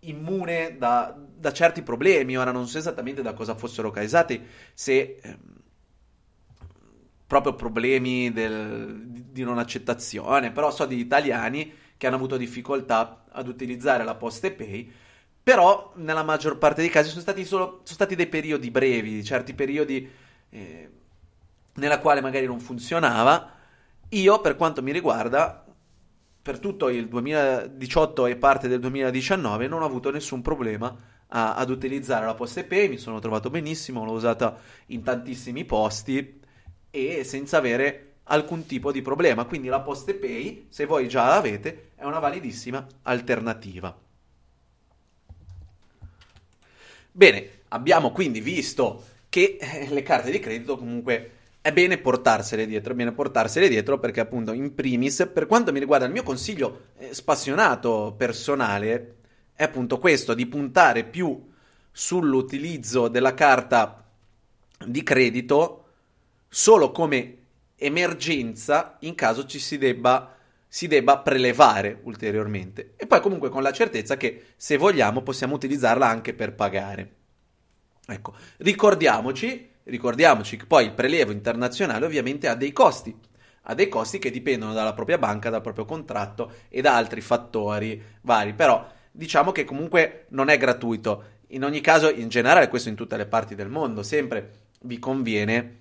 [0.00, 2.36] immune da, da certi problemi.
[2.36, 4.44] Ora non so esattamente da cosa fossero causati,
[4.74, 5.38] se ehm,
[7.26, 13.48] proprio problemi del, di non accettazione, però so di italiani che hanno avuto difficoltà ad
[13.48, 14.90] utilizzare la Poste Pay.
[15.42, 19.54] Però nella maggior parte dei casi sono stati, solo, sono stati dei periodi brevi, certi
[19.54, 20.08] periodi
[20.50, 20.90] eh,
[21.74, 23.52] nella quale magari non funzionava.
[24.10, 25.64] Io, per quanto mi riguarda,
[26.40, 30.96] per tutto il 2018 e parte del 2019 non ho avuto nessun problema
[31.28, 36.40] a, ad utilizzare la Poste Pay, mi sono trovato benissimo, l'ho usata in tantissimi posti
[36.90, 39.44] e senza avere alcun tipo di problema.
[39.44, 43.96] Quindi la Poste Pay, se voi già l'avete, è una validissima alternativa.
[47.10, 52.92] Bene, abbiamo quindi visto che eh, le carte di credito comunque è bene portarsele dietro,
[52.92, 56.86] è bene portarsele dietro perché appunto in primis, per quanto mi riguarda il mio consiglio
[56.98, 59.16] eh, spassionato personale,
[59.52, 61.46] è appunto questo, di puntare più
[61.90, 64.04] sull'utilizzo della carta
[64.86, 65.84] di credito
[66.48, 67.37] solo come
[67.78, 70.34] emergenza in caso ci si debba,
[70.66, 72.94] si debba prelevare ulteriormente.
[72.96, 77.14] E poi comunque con la certezza che se vogliamo possiamo utilizzarla anche per pagare.
[78.06, 83.16] Ecco, ricordiamoci Ricordiamoci che poi il prelievo internazionale ovviamente ha dei costi,
[83.62, 88.00] ha dei costi che dipendono dalla propria banca, dal proprio contratto e da altri fattori
[88.20, 91.36] vari, però diciamo che comunque non è gratuito.
[91.48, 95.76] In ogni caso, in generale, questo in tutte le parti del mondo, sempre vi conviene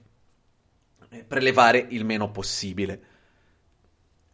[1.28, 3.01] prelevare il meno possibile.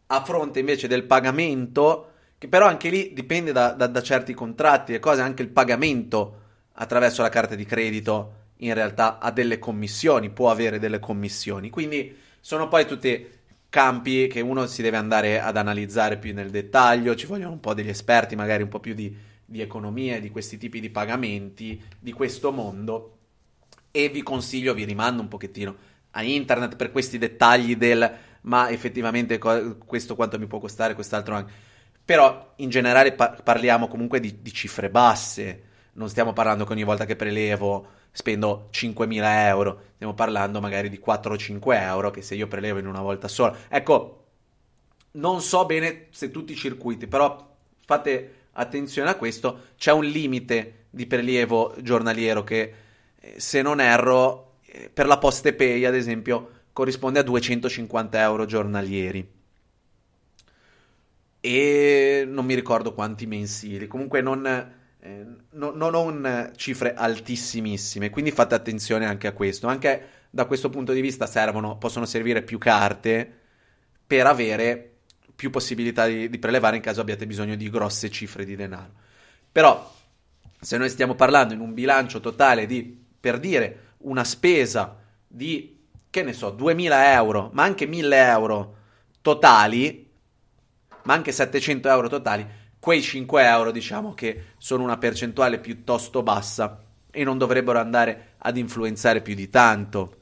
[0.06, 4.94] A fronte invece del pagamento, che però anche lì dipende da, da, da certi contratti
[4.94, 6.40] e cose, anche il pagamento
[6.72, 11.70] attraverso la carta di credito in realtà ha delle commissioni, può avere delle commissioni.
[11.70, 13.26] Quindi sono poi tutti
[13.68, 17.74] campi che uno si deve andare ad analizzare più nel dettaglio, ci vogliono un po'
[17.74, 19.14] degli esperti, magari un po' più di,
[19.44, 23.10] di economia, di questi tipi di pagamenti, di questo mondo.
[23.90, 25.76] E vi consiglio, vi rimando un pochettino
[26.14, 28.12] a internet per questi dettagli del
[28.44, 31.52] ma effettivamente questo quanto mi può costare, quest'altro anche.
[32.04, 35.62] Però in generale pa- parliamo comunque di, di cifre basse,
[35.92, 40.98] non stiamo parlando che ogni volta che prelevo spendo 5.000 euro, stiamo parlando magari di
[40.98, 43.56] 4 o 5 euro che se io prelevo in una volta sola.
[43.68, 44.24] Ecco,
[45.12, 50.86] non so bene se tutti i circuiti, però fate attenzione a questo, c'è un limite
[50.90, 52.74] di prelievo giornaliero che
[53.18, 54.53] eh, se non erro
[54.92, 59.32] per la Poste Pay ad esempio corrisponde a 250 euro giornalieri
[61.40, 64.72] e non mi ricordo quanti mensili comunque non
[65.06, 69.66] eh, no, non cifre altissimissime, quindi fate attenzione anche a questo.
[69.66, 73.30] Anche da questo punto di vista servono, possono servire più carte
[74.06, 74.92] per avere
[75.36, 78.92] più possibilità di, di prelevare in caso abbiate bisogno di grosse cifre di denaro.
[79.52, 79.94] Però,
[80.58, 84.96] se noi stiamo parlando in un bilancio totale di, per dire, una spesa
[85.26, 85.78] di,
[86.10, 88.76] che ne so, 2000 euro, ma anche 1000 euro
[89.20, 90.10] totali,
[91.02, 92.46] ma anche 700 euro totali,
[92.78, 96.78] quei 5 euro diciamo che sono una percentuale piuttosto bassa
[97.10, 100.16] e non dovrebbero andare ad influenzare più di tanto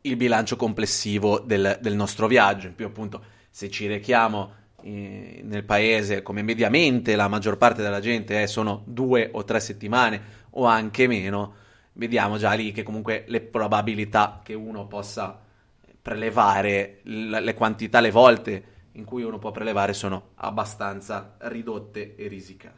[0.00, 2.66] il bilancio complessivo del, del nostro viaggio.
[2.66, 8.00] In più appunto se ci rechiamo eh, nel paese come mediamente la maggior parte della
[8.00, 10.20] gente è, sono due o tre settimane
[10.50, 11.54] o anche meno,
[11.98, 15.38] vediamo già lì che comunque le probabilità che uno possa
[16.00, 22.76] prelevare le, quantità, le volte in cui uno può prelevare sono abbastanza ridotte e risicate.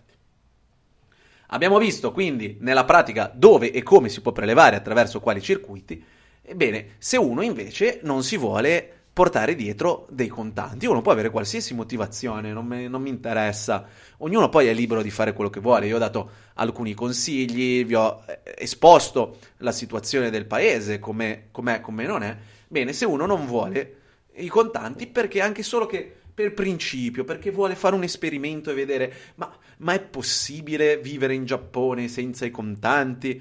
[1.53, 6.03] Abbiamo visto quindi nella pratica dove e come si può prelevare attraverso quali circuiti.
[6.43, 11.75] Ebbene, se uno invece non si vuole portare dietro dei contanti, uno può avere qualsiasi
[11.75, 13.87] motivazione, non, me, non mi interessa.
[14.17, 15.87] Ognuno poi è libero di fare quello che vuole.
[15.87, 21.83] Io ho dato alcuni consigli, vi ho eh, esposto la situazione del paese, com'è, com'è,
[21.83, 22.35] come non è.
[22.67, 23.97] Bene, se uno non vuole
[24.37, 29.13] i contanti perché anche solo che per principio, perché vuole fare un esperimento e vedere
[29.35, 33.39] ma, ma è possibile vivere in Giappone senza i contanti?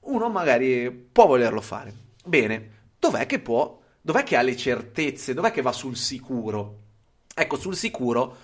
[0.00, 1.92] Uno magari può volerlo fare.
[2.24, 3.82] Bene, dov'è che può?
[4.06, 5.32] Dov'è che ha le certezze?
[5.32, 6.80] Dov'è che va sul sicuro?
[7.34, 8.36] Ecco, sul sicuro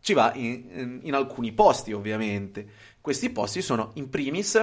[0.00, 2.68] ci va in, in alcuni posti, ovviamente.
[3.00, 4.62] Questi posti sono in primis,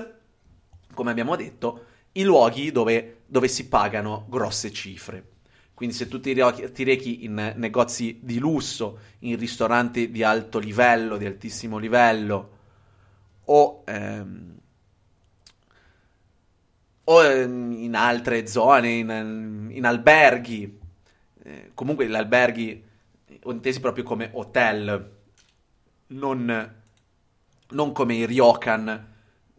[0.94, 5.30] come abbiamo detto, i luoghi dove, dove si pagano grosse cifre.
[5.74, 11.26] Quindi se tu ti, rechi in negozi di lusso, in ristoranti di alto livello, di
[11.26, 12.50] altissimo livello,
[13.46, 14.60] o, ehm,
[17.06, 20.80] o in altre zone, in, in alberghi,
[21.44, 22.84] eh, comunque gli alberghi
[23.46, 25.12] intesi proprio come hotel,
[26.08, 26.76] non,
[27.70, 29.12] non come i ryokan,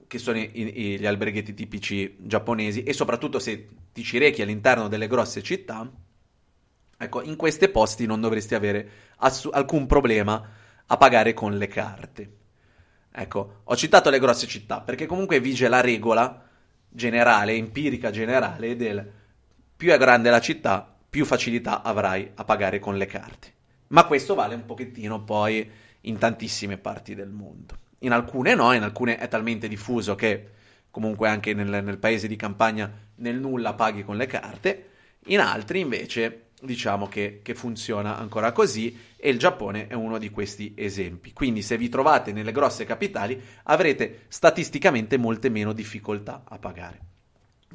[0.07, 4.89] che sono i, i, gli alberghetti tipici giapponesi, e soprattutto se ti ci rechi all'interno
[4.89, 5.91] delle grosse città,
[6.97, 10.43] ecco, in questi posti non dovresti avere assu- alcun problema
[10.87, 12.37] a pagare con le carte.
[13.12, 16.44] Ecco, ho citato le grosse città perché comunque vige la regola
[16.95, 19.12] generale, empirica generale del
[19.77, 23.53] più è grande la città, più facilità avrai a pagare con le carte.
[23.89, 25.69] Ma questo vale un pochettino poi
[26.03, 27.77] in tantissime parti del mondo.
[27.99, 30.51] In alcune no, in alcune è talmente diffuso che
[30.91, 34.89] comunque anche nel, nel paese di campagna nel nulla paghi con le carte,
[35.27, 40.31] in altri invece diciamo che, che, funziona ancora così e il Giappone è uno di
[40.31, 41.32] questi esempi.
[41.32, 47.01] Quindi se vi trovate nelle grosse capitali avrete statisticamente molte meno difficoltà a pagare.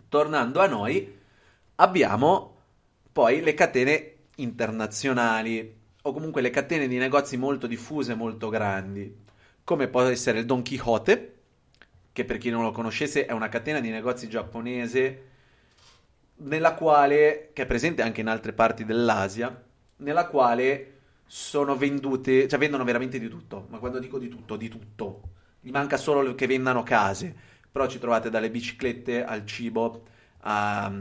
[0.09, 1.17] Tornando a noi,
[1.75, 2.57] abbiamo
[3.11, 9.15] poi le catene internazionali o comunque le catene di negozi molto diffuse, molto grandi,
[9.63, 11.35] come può essere il Don Quixote,
[12.11, 15.28] che per chi non lo conoscesse è una catena di negozi giapponese
[16.39, 19.63] nella quale, che è presente anche in altre parti dell'Asia,
[19.97, 20.93] nella quale
[21.25, 25.21] sono vendute, cioè vendono veramente di tutto, ma quando dico di tutto, di tutto.
[25.59, 27.35] Gli manca solo che vendano case,
[27.71, 30.03] però ci trovate dalle biciclette al cibo,
[30.41, 30.91] a,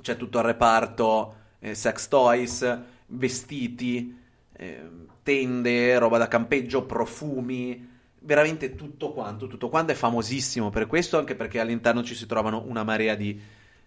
[0.00, 4.18] c'è tutto il reparto eh, sex toys, vestiti,
[4.52, 4.90] eh,
[5.22, 7.88] tende, roba da campeggio, profumi,
[8.20, 12.64] veramente tutto quanto, tutto quanto è famosissimo per questo, anche perché all'interno ci si trovano
[12.66, 13.40] una marea di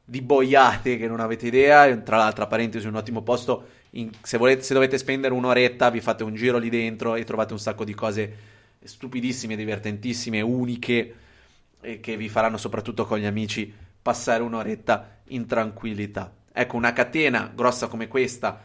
[0.03, 1.95] di boiate che non avete idea.
[1.97, 3.67] Tra l'altro, parentesi, un ottimo posto.
[3.91, 7.53] In, se, volete, se dovete spendere un'oretta, vi fate un giro lì dentro e trovate
[7.53, 8.37] un sacco di cose
[8.83, 11.15] stupidissime, divertentissime, uniche
[11.81, 16.33] e che vi faranno soprattutto con gli amici passare un'oretta in tranquillità.
[16.51, 18.61] Ecco, una catena grossa come questa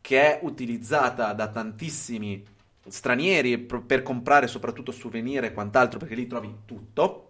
[0.00, 2.44] che è utilizzata da tantissimi
[2.86, 7.25] stranieri per comprare soprattutto souvenir e quant'altro perché lì trovi tutto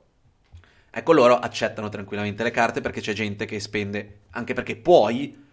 [0.98, 5.44] Ecco, loro accettano tranquillamente le carte perché c'è gente che spende, anche perché puoi,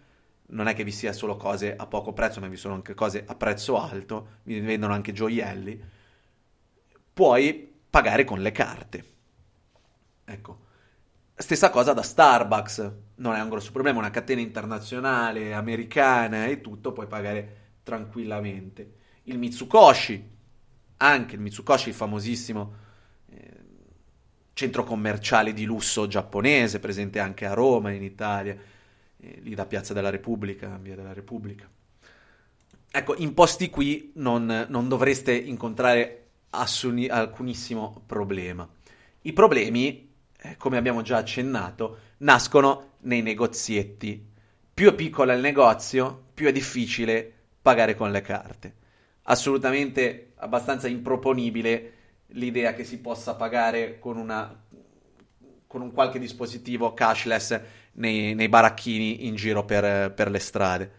[0.46, 3.24] non è che vi sia solo cose a poco prezzo, ma vi sono anche cose
[3.26, 5.78] a prezzo alto, vi vendono anche gioielli,
[7.12, 9.04] puoi pagare con le carte.
[10.24, 10.60] Ecco.
[11.34, 16.92] Stessa cosa da Starbucks, non è un grosso problema, una catena internazionale, americana e tutto,
[16.92, 18.94] puoi pagare tranquillamente.
[19.24, 20.26] Il Mitsukoshi,
[20.96, 22.83] anche il Mitsukoshi famosissimo
[24.54, 28.56] centro commerciale di lusso giapponese, presente anche a Roma, in Italia,
[29.20, 31.68] eh, lì da Piazza della Repubblica, Via della Repubblica.
[32.90, 38.66] Ecco, in posti qui non, non dovreste incontrare assuni, alcunissimo problema.
[39.22, 44.24] I problemi, eh, come abbiamo già accennato, nascono nei negozietti.
[44.72, 48.74] Più è piccolo il negozio, più è difficile pagare con le carte.
[49.22, 51.93] Assolutamente abbastanza improponibile
[52.34, 54.62] l'idea che si possa pagare con, una,
[55.66, 57.60] con un qualche dispositivo cashless
[57.92, 60.92] nei, nei baracchini in giro per, per, le strade.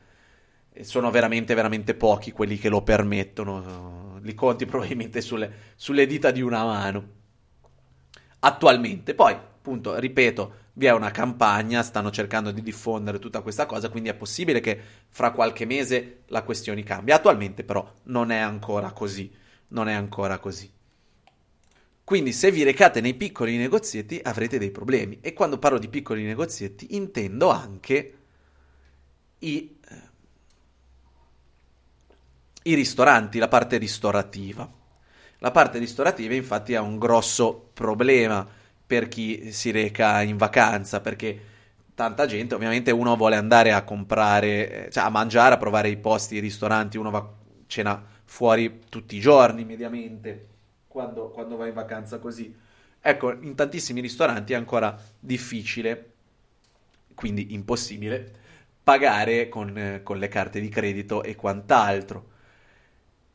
[0.82, 4.20] Sono veramente, veramente pochi quelli che lo permettono.
[4.22, 7.08] Li conti probabilmente sulle, sulle dita di una mano.
[8.40, 9.14] Attualmente.
[9.16, 14.10] Poi, appunto, ripeto, vi è una campagna, stanno cercando di diffondere tutta questa cosa, quindi
[14.10, 17.16] è possibile che fra qualche mese la questione cambia.
[17.16, 19.34] Attualmente però non è ancora così,
[19.70, 20.75] non è ancora così.
[22.06, 25.18] Quindi se vi recate nei piccoli negozietti avrete dei problemi.
[25.22, 28.14] E quando parlo di piccoli negozietti intendo anche
[29.40, 30.02] i, eh,
[32.62, 34.72] i ristoranti, la parte ristorativa.
[35.40, 38.48] La parte ristorativa infatti ha un grosso problema
[38.86, 41.40] per chi si reca in vacanza, perché
[41.96, 45.98] tanta gente, ovviamente uno vuole andare a comprare, eh, cioè a mangiare, a provare i
[45.98, 47.34] posti, i ristoranti, uno va
[47.66, 50.54] cena fuori tutti i giorni mediamente
[50.96, 52.56] quando, quando vai in vacanza così.
[53.02, 56.14] Ecco, in tantissimi ristoranti è ancora difficile,
[57.14, 58.32] quindi impossibile,
[58.82, 62.32] pagare con, con le carte di credito e quant'altro.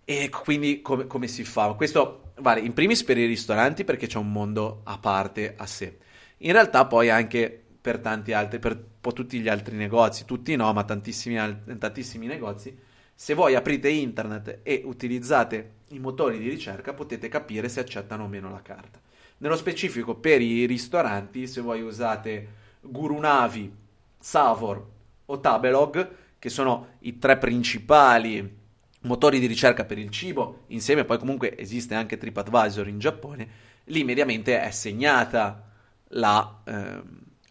[0.07, 1.75] E quindi come, come, si fa?
[1.75, 5.99] Questo vale in primis per i ristoranti perché c'è un mondo a parte a sé.
[6.39, 10.57] In realtà poi anche per tanti altri, per un po' tutti gli altri negozi, tutti
[10.57, 11.37] no, ma tantissimi,
[11.79, 12.75] tantissimi negozi,
[13.15, 18.29] se voi aprite internet e utilizzate i motori di ricerca potete capire se accettano o
[18.29, 19.01] meno la carta.
[19.39, 22.49] Nello specifico per i ristoranti, se voi usate
[22.81, 23.73] Gurunavi,
[24.19, 24.87] Savor
[25.27, 28.59] o Tabelog, che sono i tre principali
[29.03, 33.49] motori di ricerca per il cibo, insieme poi comunque esiste anche TripAdvisor in Giappone,
[33.85, 35.69] lì mediamente è segnata
[36.09, 37.03] la, eh,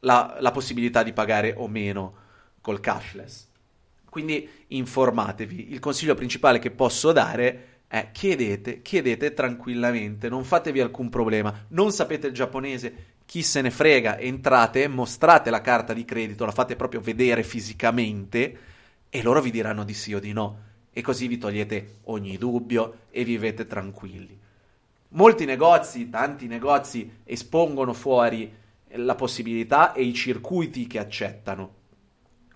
[0.01, 2.13] la, la possibilità di pagare o meno
[2.61, 3.47] col cashless.
[4.05, 5.71] Quindi informatevi.
[5.71, 11.65] Il consiglio principale che posso dare Eh, chiedete, chiedete tranquillamente, non fatevi alcun problema.
[11.69, 16.51] Non sapete il giapponese, chi se ne frega, entrate, mostrate la carta di credito, la
[16.51, 18.57] fate proprio vedere fisicamente
[19.09, 20.67] e loro vi diranno di sì o di no.
[20.91, 24.37] E così vi togliete ogni dubbio e vivete tranquilli.
[25.09, 28.53] Molti negozi, tanti negozi espongono fuori
[28.93, 31.75] la possibilità e i circuiti che accettano.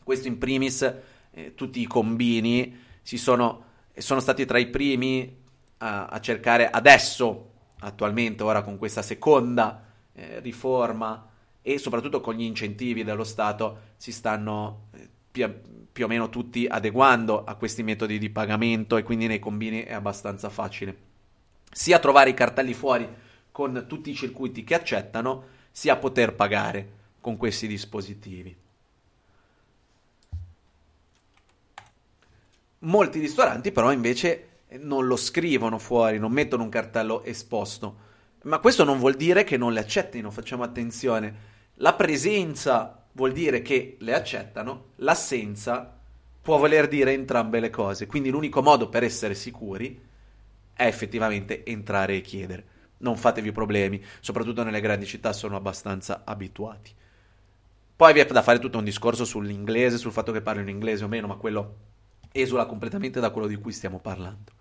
[0.03, 0.93] Questo in primis,
[1.31, 3.63] eh, tutti i combini si sono,
[4.01, 5.41] sono stati tra i primi
[5.77, 11.29] a, a, cercare adesso, attualmente, ora con questa seconda eh, riforma
[11.61, 15.51] e soprattutto con gli incentivi dello Stato, si stanno eh, più,
[15.91, 19.93] più o meno tutti adeguando a questi metodi di pagamento e quindi nei combini è
[19.93, 21.11] abbastanza facile
[21.73, 23.07] sia trovare i cartelli fuori
[23.51, 28.55] con tutti i circuiti che accettano, sia poter pagare con questi dispositivi.
[32.83, 34.49] Molti ristoranti però invece
[34.79, 37.97] non lo scrivono fuori, non mettono un cartello esposto,
[38.43, 41.51] ma questo non vuol dire che non le accettino, facciamo attenzione.
[41.75, 45.97] La presenza vuol dire che le accettano, l'assenza
[46.41, 50.01] può voler dire entrambe le cose, quindi l'unico modo per essere sicuri
[50.73, 52.65] è effettivamente entrare e chiedere.
[52.97, 56.91] Non fatevi problemi, soprattutto nelle grandi città sono abbastanza abituati.
[57.95, 61.07] Poi vi è da fare tutto un discorso sull'inglese, sul fatto che parlino inglese o
[61.07, 61.91] meno, ma quello
[62.33, 64.51] esula completamente da quello di cui stiamo parlando.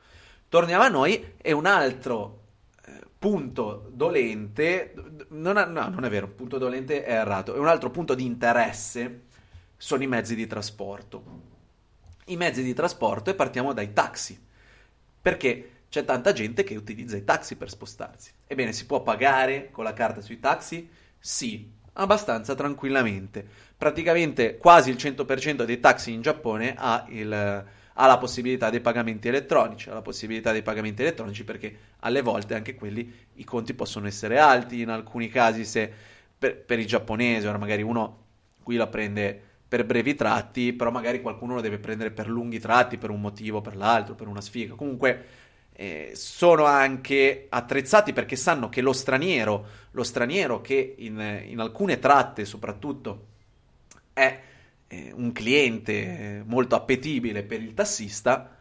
[0.49, 2.43] Torniamo a noi e un altro
[2.85, 4.95] eh, punto dolente,
[5.31, 8.25] non, è, no, non è vero, punto dolente è errato, è un altro punto di
[8.25, 9.31] interesse
[9.83, 11.25] sono i mezzi di trasporto.
[12.27, 14.41] I mezzi di trasporto e partiamo dai taxi.
[15.21, 18.31] Perché c'è tanta gente che utilizza i taxi per spostarsi.
[18.47, 20.89] Ebbene, si può pagare con la carta sui taxi?
[21.19, 23.45] Sì, abbastanza tranquillamente.
[23.77, 29.29] Praticamente quasi il 100% dei taxi in Giappone ha, il, ha, la possibilità dei pagamenti
[29.29, 34.07] elettronici, ha la possibilità dei pagamenti elettronici perché alle volte anche quelli i conti possono
[34.07, 35.91] essere alti, in alcuni casi se
[36.39, 38.21] per, per i giapponesi, ora magari uno
[38.63, 42.99] qui la prende per brevi tratti, però magari qualcuno lo deve prendere per lunghi tratti
[42.99, 44.75] per un motivo, per l'altro, per una sfiga.
[44.75, 45.25] Comunque
[45.75, 51.99] eh, sono anche attrezzati perché sanno che lo straniero, lo straniero che in, in alcune
[51.99, 53.27] tratte soprattutto
[54.13, 54.41] è
[54.87, 58.57] eh, un cliente eh, molto appetibile per il tassista,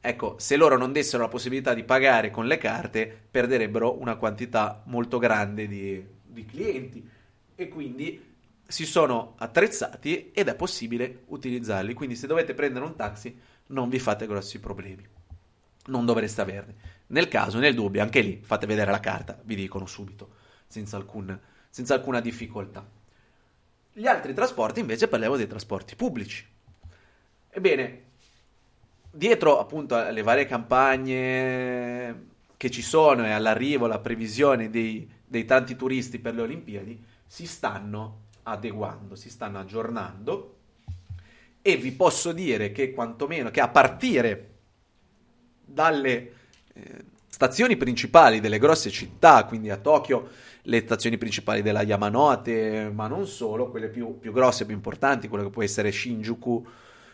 [0.00, 4.82] ecco, se loro non dessero la possibilità di pagare con le carte, perderebbero una quantità
[4.86, 7.08] molto grande di, di clienti
[7.54, 8.30] e quindi
[8.66, 11.94] si sono attrezzati ed è possibile utilizzarli.
[11.94, 13.38] Quindi se dovete prendere un taxi
[13.68, 15.11] non vi fate grossi problemi
[15.86, 16.74] non dovreste averne.
[17.08, 20.36] Nel caso, nel dubbio, anche lì fate vedere la carta, vi dicono subito,
[20.66, 21.38] senza, alcun,
[21.68, 22.86] senza alcuna difficoltà.
[23.92, 26.46] Gli altri trasporti invece parliamo dei trasporti pubblici.
[27.50, 28.02] Ebbene,
[29.10, 35.76] dietro appunto alle varie campagne che ci sono e all'arrivo, alla previsione dei, dei tanti
[35.76, 40.56] turisti per le Olimpiadi, si stanno adeguando, si stanno aggiornando
[41.60, 44.51] e vi posso dire che quantomeno che a partire
[45.64, 46.32] dalle
[46.74, 50.28] eh, stazioni principali delle grosse città, quindi a Tokyo
[50.62, 55.44] le stazioni principali della Yamanote, ma non solo, quelle più, più grosse, più importanti, quelle
[55.44, 56.66] che può essere Shinjuku,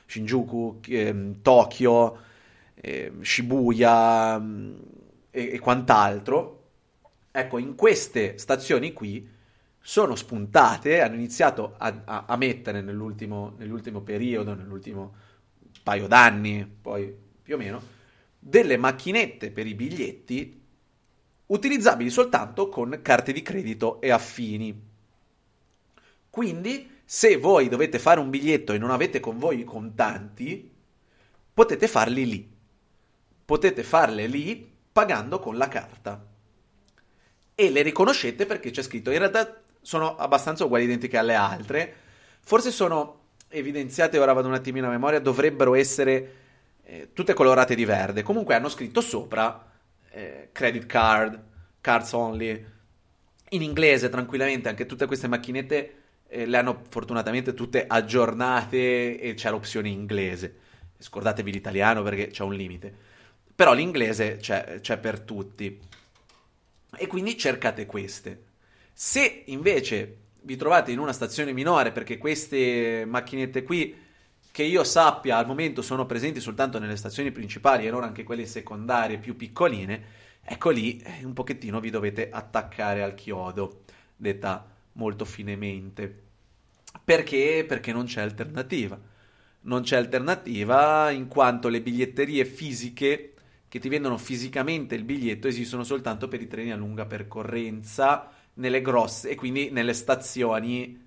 [0.07, 2.19] Shinjuku eh, Tokyo,
[2.75, 4.75] eh, Shibuya mm,
[5.31, 6.57] e, e quant'altro.
[7.31, 9.27] Ecco, in queste stazioni qui
[9.81, 15.15] sono spuntate, hanno iniziato a, a, a mettere nell'ultimo, nell'ultimo periodo, nell'ultimo
[15.83, 17.81] paio d'anni, poi più o meno,
[18.49, 20.59] delle macchinette per i biglietti
[21.47, 24.87] utilizzabili soltanto con carte di credito e affini.
[26.31, 30.71] Quindi, se voi dovete fare un biglietto e non avete con voi i contanti,
[31.53, 32.57] potete farli lì.
[33.45, 36.27] Potete farle lì pagando con la carta.
[37.55, 39.11] E le riconoscete perché c'è scritto.
[39.11, 41.95] In realtà sono abbastanza uguali identiche alle altre.
[42.41, 46.47] Forse sono evidenziate, ora vado un attimino a memoria, dovrebbero essere
[46.89, 48.23] eh, tutte colorate di verde.
[48.23, 49.71] Comunque hanno scritto sopra
[50.11, 51.43] eh, credit card,
[51.83, 52.65] cards only,
[53.51, 55.95] in inglese tranquillamente, anche tutte queste macchinette
[56.29, 60.57] eh, le hanno fortunatamente tutte aggiornate e c'è l'opzione inglese.
[60.99, 62.93] Scordatevi l'italiano perché c'è un limite.
[63.55, 65.79] Però l'inglese c'è, c'è per tutti.
[66.97, 68.45] E quindi cercate queste.
[68.95, 74.07] Se invece vi trovate in una stazione minore perché queste macchinette qui
[74.59, 78.45] che io sappia al momento sono presenti soltanto nelle stazioni principali e non anche quelle
[78.45, 80.03] secondarie più piccoline,
[80.43, 83.85] ecco lì eh, un pochettino vi dovete attaccare al chiodo,
[84.17, 86.23] detta molto finemente.
[87.05, 87.65] Perché?
[87.69, 89.01] Perché non c'è alternativa.
[89.61, 93.35] Non c'è alternativa in quanto le biglietterie fisiche
[93.69, 98.83] che ti vendono fisicamente il biglietto esistono soltanto per i treni a lunga percorrenza nelle
[98.83, 101.01] grosse e quindi nelle stazioni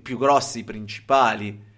[0.00, 1.72] più grossi, principali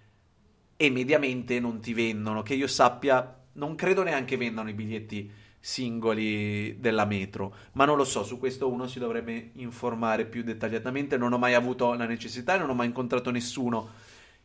[0.77, 6.78] e mediamente non ti vendono, che io sappia, non credo neanche vendano i biglietti singoli
[6.78, 11.32] della metro, ma non lo so, su questo uno si dovrebbe informare più dettagliatamente, non
[11.32, 13.90] ho mai avuto la necessità non ho mai incontrato nessuno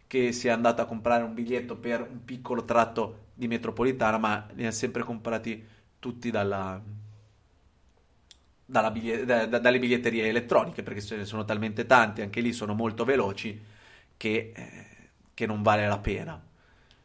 [0.07, 4.65] che sia andato a comprare un biglietto per un piccolo tratto di metropolitana, ma li
[4.65, 5.63] ha sempre comprati
[5.99, 6.81] tutti dalla,
[8.65, 12.53] dalla biglie- da, da, dalle biglietterie elettroniche, perché ce ne sono talmente tanti, anche lì
[12.53, 13.59] sono molto veloci,
[14.17, 14.87] che, eh,
[15.41, 16.39] che non vale la pena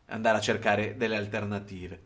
[0.09, 2.01] andare a cercare delle alternative.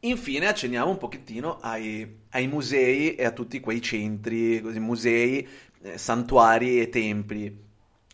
[0.00, 5.46] Infine accenniamo un pochettino ai, ai, musei e a tutti quei centri, così, musei,
[5.82, 7.64] eh, santuari e templi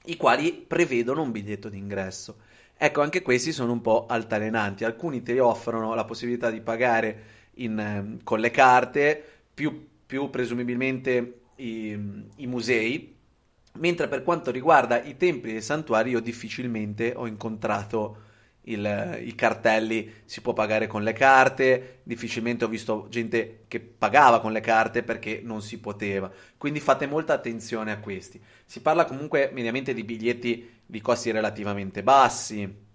[0.06, 2.38] i quali prevedono un biglietto d'ingresso.
[2.76, 4.82] Ecco, anche questi sono un po' altalenanti.
[4.82, 7.22] Alcuni ti offrono la possibilità di pagare
[7.54, 11.96] in, eh, con le carte, più, più presumibilmente i,
[12.36, 13.14] i, musei,
[13.74, 18.30] mentre per quanto riguarda i templi e i santuari io difficilmente ho incontrato
[18.64, 20.22] il, i cartelli.
[20.24, 25.02] Si può pagare con le carte, difficilmente ho visto gente che pagava con le carte
[25.02, 28.40] perché non si poteva, quindi fate molta attenzione a questi.
[28.64, 32.90] Si parla comunque mediamente di biglietti di costi relativamente bassi,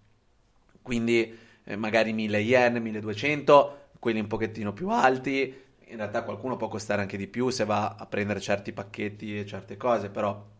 [0.82, 6.68] quindi eh, magari 1000 yen, 1200, quelli un pochettino più alti, in realtà qualcuno può
[6.68, 10.56] costare anche di più se va a prendere certi pacchetti e certe cose, però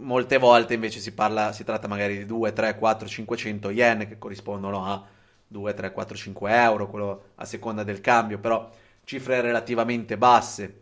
[0.00, 4.18] molte volte invece si parla, si tratta magari di 2, 3, 4, 500 yen che
[4.18, 5.04] corrispondono a
[5.46, 8.68] 2, 3, 4, 5 euro, quello a seconda del cambio, però
[9.04, 10.80] cifre relativamente basse.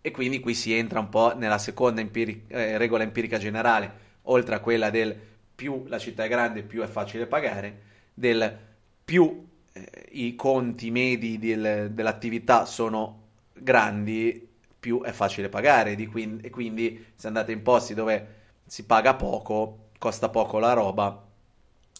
[0.00, 4.54] E quindi qui si entra un po' nella seconda empiri- eh, regola empirica generale, oltre
[4.54, 5.16] a quella del
[5.54, 7.82] più la città è grande, più è facile pagare,
[8.12, 8.56] del
[9.04, 13.22] più eh, i conti medi del, dell'attività sono
[13.52, 14.48] grandi,
[14.84, 20.28] più è facile pagare e quindi se andate in posti dove si paga poco, costa
[20.28, 21.26] poco la roba,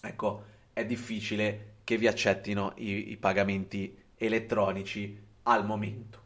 [0.03, 0.45] ecco,
[0.75, 6.21] è difficile che vi accettino i, i pagamenti elettronici al momento.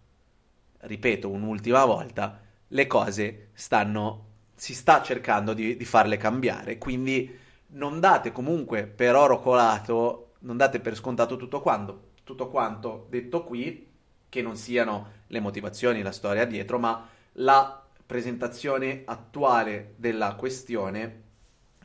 [0.79, 4.25] Ripeto un'ultima volta, le cose stanno,
[4.57, 10.57] si sta cercando di, di farle cambiare, quindi non date comunque per oro colato, non
[10.57, 13.87] date per scontato tutto quanto, tutto quanto detto qui,
[14.29, 21.23] che non siano le motivazioni, la storia dietro, ma la presentazione attuale della questione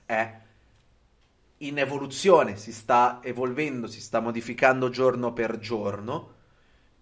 [0.05, 0.41] è
[1.57, 6.31] in evoluzione, si sta evolvendo, si sta modificando giorno per giorno,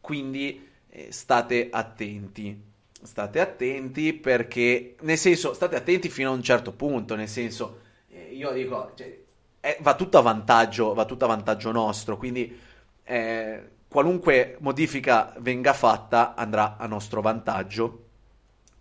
[0.01, 2.69] quindi eh, state attenti.
[3.03, 8.33] State attenti perché, nel senso, state attenti fino a un certo punto, nel senso, eh,
[8.33, 9.19] io dico, cioè,
[9.59, 12.59] eh, va tutto a vantaggio, va tutto a vantaggio nostro, quindi
[13.03, 18.05] eh, qualunque modifica venga fatta andrà a nostro vantaggio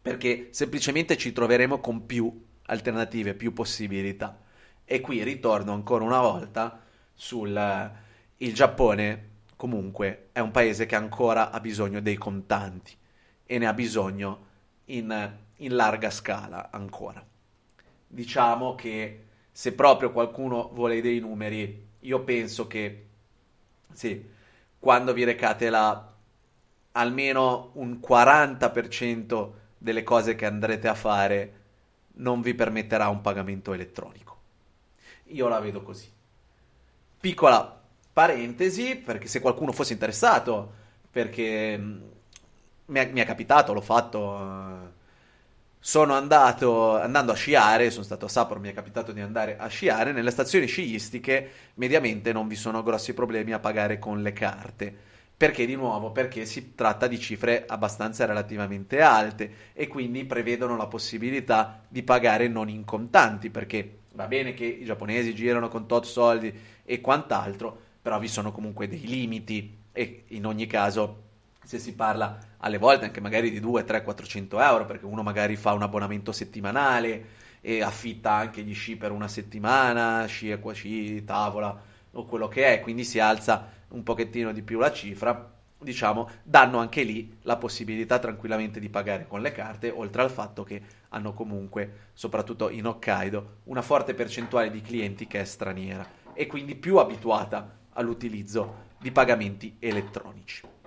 [0.01, 4.39] perché semplicemente ci troveremo con più alternative, più possibilità.
[4.85, 6.81] E qui ritorno ancora una volta
[7.13, 7.93] sul
[8.37, 12.97] il Giappone comunque è un paese che ancora ha bisogno dei contanti
[13.45, 14.47] e ne ha bisogno
[14.85, 17.27] in, in larga scala ancora.
[18.07, 23.07] Diciamo che se proprio qualcuno vuole dei numeri, io penso che
[23.93, 24.39] sì,
[24.81, 26.13] quando vi recate là,
[26.93, 31.59] almeno un 40% delle cose che andrete a fare
[32.15, 34.39] non vi permetterà un pagamento elettronico.
[35.27, 36.11] Io la vedo così.
[37.21, 37.81] Piccola
[38.13, 40.73] parentesi, perché se qualcuno fosse interessato,
[41.11, 42.03] perché mm,
[42.87, 44.90] mi è, mi è capitato, l'ho fatto.
[45.83, 49.67] Sono andato andando a sciare, sono stato a Sapporo, mi è capitato di andare a
[49.69, 54.95] sciare, nelle stazioni sciistiche mediamente non vi sono grossi problemi a pagare con le carte.
[55.35, 56.13] Perché di nuovo?
[56.13, 62.47] Perché si tratta di cifre abbastanza relativamente alte e quindi prevedono la possibilità di pagare
[62.47, 66.53] non in contanti, perché va bene che i giapponesi girano con tot soldi
[66.85, 71.30] e quant'altro, però vi sono comunque dei limiti e in ogni caso
[71.63, 75.57] se si parla alle volte anche magari di 2, 3, 400 euro, perché uno magari
[75.57, 81.25] fa un abbonamento settimanale e affitta anche gli sci per una settimana, sci, acqua sci,
[81.25, 81.79] tavola
[82.13, 86.79] o quello che è, quindi si alza un pochettino di più la cifra, diciamo, danno
[86.79, 91.33] anche lì la possibilità tranquillamente di pagare con le carte, oltre al fatto che hanno
[91.33, 96.97] comunque, soprattutto in Hokkaido, una forte percentuale di clienti che è straniera e quindi più
[96.97, 100.80] abituata all'utilizzo di pagamenti elettronici.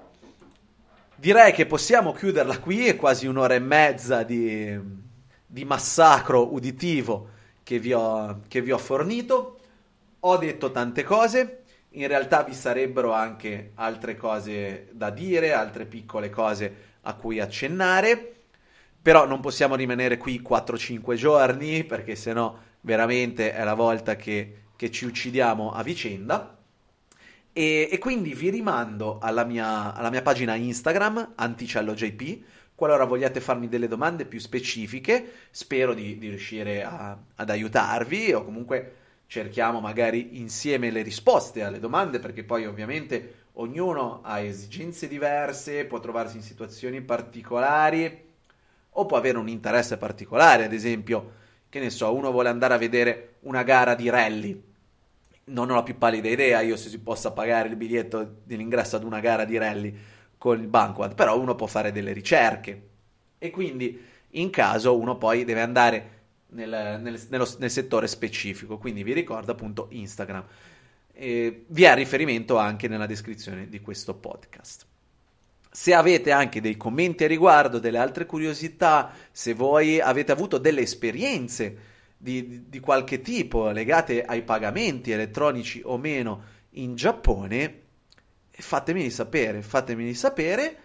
[1.23, 4.77] Direi che possiamo chiuderla qui, è quasi un'ora e mezza di,
[5.45, 7.29] di massacro uditivo
[7.63, 9.57] che vi, ho, che vi ho fornito.
[10.19, 16.29] Ho detto tante cose, in realtà vi sarebbero anche altre cose da dire, altre piccole
[16.29, 18.33] cose a cui accennare,
[19.01, 24.91] però non possiamo rimanere qui 4-5 giorni perché sennò veramente è la volta che, che
[24.91, 26.62] ci uccidiamo a vicenda.
[27.53, 32.43] E, e, quindi vi rimando alla mia, alla mia pagina Instagram, AnticelloJP,
[32.73, 38.43] qualora vogliate farmi delle domande più specifiche, spero di, di riuscire a, ad aiutarvi o
[38.43, 38.95] comunque
[39.27, 45.99] cerchiamo magari insieme le risposte alle domande, perché poi ovviamente ognuno ha esigenze diverse, può
[45.99, 48.31] trovarsi in situazioni particolari
[48.89, 52.77] o può avere un interesse particolare, ad esempio, che ne so, uno vuole andare a
[52.77, 54.72] vedere una gara di rally.
[55.45, 59.03] Non ho la più pallida idea io se si possa pagare il biglietto dell'ingresso ad
[59.03, 59.95] una gara di rally
[60.37, 62.89] con il Banquad, però uno può fare delle ricerche
[63.37, 64.01] e quindi
[64.31, 68.77] in caso uno poi deve andare nel, nel, nello, nel settore specifico.
[68.77, 70.45] Quindi vi ricordo appunto Instagram.
[71.13, 74.85] E vi è riferimento anche nella descrizione di questo podcast.
[75.69, 80.81] Se avete anche dei commenti a riguardo, delle altre curiosità, se voi avete avuto delle
[80.81, 81.91] esperienze
[82.23, 86.41] di, di qualche tipo legate ai pagamenti elettronici o meno
[86.75, 87.81] in Giappone,
[88.49, 90.77] fatemeli sapere, fatemeli sapere.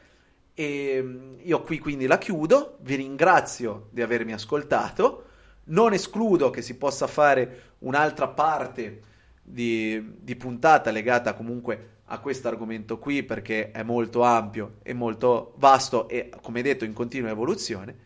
[0.53, 5.27] E io qui quindi la chiudo, vi ringrazio di avermi ascoltato.
[5.67, 9.03] Non escludo che si possa fare un'altra parte
[9.41, 15.55] di, di puntata legata comunque a questo argomento qui perché è molto ampio e molto
[15.59, 17.97] vasto e come detto in continua evoluzione.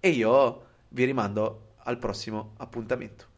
[0.00, 3.33] E io vi rimando al prossimo appuntamento.